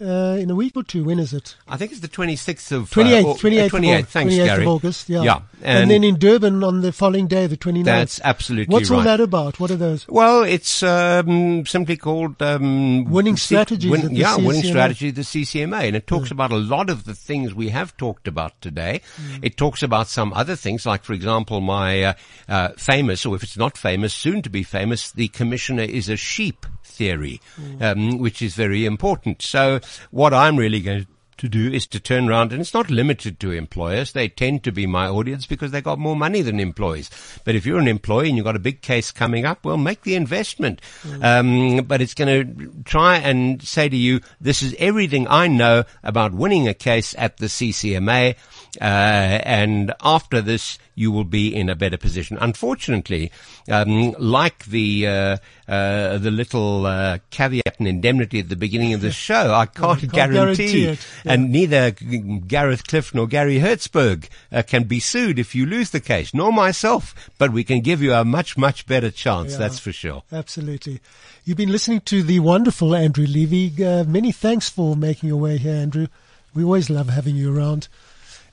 uh, 0.00 0.36
in 0.38 0.50
a 0.50 0.54
week 0.54 0.76
or 0.76 0.82
two. 0.82 1.04
When 1.04 1.18
is 1.18 1.32
it? 1.32 1.56
I 1.66 1.76
think 1.76 1.92
it's 1.92 2.00
the 2.00 2.08
26th 2.08 2.72
of... 2.72 2.90
28th, 2.90 3.24
uh, 3.24 3.28
or- 3.28 3.34
28th, 3.34 3.64
of 3.64 3.72
28th. 3.72 4.06
Thanks, 4.06 4.34
28th 4.34 4.44
Gary. 4.44 4.62
of 4.62 4.68
August. 4.68 5.08
Yeah. 5.08 5.22
Yeah. 5.22 5.40
And, 5.62 5.90
then 5.90 6.04
in 6.04 6.18
Durban 6.18 6.62
on 6.62 6.80
the 6.82 6.92
following 6.92 7.26
day, 7.26 7.46
the 7.46 7.56
29th. 7.56 7.84
That's 7.84 8.20
absolutely 8.22 8.72
What's 8.72 8.90
all 8.90 9.02
that 9.02 9.20
about? 9.20 9.58
What 9.58 9.70
are 9.70 9.76
those? 9.76 10.06
Well, 10.08 10.42
it's 10.44 10.82
um, 10.82 11.66
simply 11.66 11.96
called 11.96 12.40
um, 12.42 13.04
Winning 13.04 13.36
C- 13.36 13.54
strategies 13.54 13.90
win- 13.90 14.02
at 14.02 14.10
the 14.10 14.16
yeah, 14.16 14.36
winning 14.36 14.62
CCMA. 14.62 14.68
strategy, 14.68 15.10
the 15.10 15.22
CCMA, 15.22 15.82
and 15.88 15.96
it 15.96 16.06
talks 16.06 16.30
about 16.30 16.52
a 16.52 16.56
lot 16.56 16.90
of 16.90 17.04
the 17.04 17.14
things 17.14 17.54
we 17.54 17.70
have 17.70 17.96
talked 17.96 18.28
about 18.28 18.60
today. 18.60 19.00
It 19.42 19.56
talks 19.56 19.82
about 19.82 20.08
some 20.08 20.32
other 20.32 20.56
things, 20.56 20.86
like 20.86 21.04
for 21.04 21.12
example, 21.12 21.60
my 21.60 22.02
uh, 22.02 22.14
uh, 22.48 22.68
famous, 22.76 23.26
or 23.26 23.34
if 23.34 23.42
it's 23.42 23.56
not 23.56 23.76
famous, 23.76 24.14
soon 24.14 24.42
to 24.42 24.50
be 24.50 24.62
famous, 24.62 25.10
the 25.10 25.28
commissioner 25.28 25.82
is 25.82 26.08
a 26.08 26.16
sheep 26.16 26.66
theory, 26.88 27.40
um, 27.80 28.18
which 28.18 28.42
is 28.42 28.54
very 28.54 28.84
important. 28.86 29.42
So, 29.42 29.80
what 30.10 30.34
I'm 30.34 30.56
really 30.56 30.80
going 30.80 31.06
to 31.38 31.48
do 31.48 31.70
is 31.70 31.86
to 31.86 32.00
turn 32.00 32.28
around, 32.28 32.52
and 32.52 32.60
it's 32.60 32.74
not 32.74 32.90
limited 32.90 33.40
to 33.40 33.52
employers. 33.52 34.12
They 34.12 34.28
tend 34.28 34.64
to 34.64 34.72
be 34.72 34.86
my 34.86 35.08
audience 35.08 35.46
because 35.46 35.70
they 35.70 35.80
got 35.80 35.98
more 35.98 36.16
money 36.16 36.42
than 36.42 36.60
employees. 36.60 37.10
But 37.44 37.54
if 37.54 37.64
you're 37.64 37.78
an 37.78 37.88
employee 37.88 38.28
and 38.28 38.36
you've 38.36 38.44
got 38.44 38.56
a 38.56 38.60
big 38.60 38.82
case 38.82 39.10
coming 39.10 39.44
up, 39.44 39.64
well, 39.64 39.76
make 39.76 40.02
the 40.02 40.16
investment. 40.16 40.80
Um, 41.22 41.84
but 41.84 42.00
it's 42.00 42.14
going 42.14 42.56
to 42.56 42.82
try 42.84 43.18
and 43.18 43.62
say 43.62 43.88
to 43.88 43.96
you, 43.96 44.20
this 44.40 44.62
is 44.62 44.74
everything 44.78 45.26
I 45.28 45.46
know 45.46 45.84
about 46.02 46.34
winning 46.34 46.68
a 46.68 46.74
case 46.74 47.14
at 47.16 47.38
the 47.38 47.46
CCMA. 47.46 48.34
Uh, 48.80 48.84
and 48.84 49.94
after 50.02 50.40
this, 50.42 50.78
you 50.94 51.10
will 51.12 51.24
be 51.24 51.54
in 51.54 51.68
a 51.68 51.76
better 51.76 51.96
position. 51.96 52.36
Unfortunately, 52.40 53.30
um, 53.70 54.14
like 54.18 54.64
the 54.66 55.06
uh, 55.06 55.36
uh, 55.68 56.18
the 56.18 56.30
little 56.30 56.86
uh, 56.86 57.18
caveat 57.30 57.76
and 57.78 57.86
indemnity 57.86 58.40
at 58.40 58.48
the 58.48 58.56
beginning 58.56 58.94
of 58.94 59.00
the 59.00 59.10
show, 59.26 59.52
I 59.52 59.66
can't, 59.66 60.00
can't 60.00 60.12
guarantee, 60.12 60.32
guarantee 60.34 60.84
it, 60.86 61.06
yeah. 61.24 61.32
and 61.32 61.52
neither 61.52 61.90
Gareth 61.90 62.86
Cliff 62.86 63.14
nor 63.14 63.26
Garry 63.26 63.58
Hertzberg 63.58 64.28
uh, 64.50 64.62
can 64.62 64.84
be 64.84 64.98
sued 64.98 65.38
if 65.38 65.54
you 65.54 65.66
lose 65.66 65.90
the 65.90 66.00
case, 66.00 66.32
nor 66.32 66.52
myself. 66.52 67.14
But 67.36 67.52
we 67.52 67.64
can 67.64 67.80
give 67.80 68.02
you 68.02 68.14
a 68.14 68.24
much 68.24 68.56
much 68.56 68.86
better 68.86 69.10
chance. 69.10 69.52
Yeah. 69.52 69.58
That's 69.58 69.78
for 69.78 69.92
sure. 69.92 70.22
Absolutely. 70.32 71.00
You've 71.44 71.58
been 71.58 71.72
listening 71.72 72.00
to 72.02 72.22
the 72.22 72.40
wonderful 72.40 72.94
Andrew 72.94 73.26
Levy. 73.26 73.84
Uh, 73.84 74.04
many 74.04 74.32
thanks 74.32 74.68
for 74.68 74.96
making 74.96 75.28
your 75.28 75.38
way 75.38 75.58
here, 75.58 75.74
Andrew. 75.74 76.06
We 76.54 76.64
always 76.64 76.88
love 76.90 77.10
having 77.10 77.36
you 77.36 77.56
around. 77.56 77.88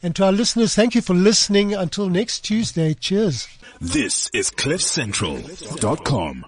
And 0.03 0.15
to 0.17 0.25
our 0.25 0.31
listeners, 0.31 0.75
thank 0.75 0.93
you 0.95 1.01
for 1.01 1.13
listening. 1.13 1.73
Until 1.73 2.09
next 2.09 2.41
Tuesday, 2.41 2.93
cheers. 2.93 3.47
This 3.81 4.29
is 4.33 4.51
CliffCentral.com. 4.51 6.45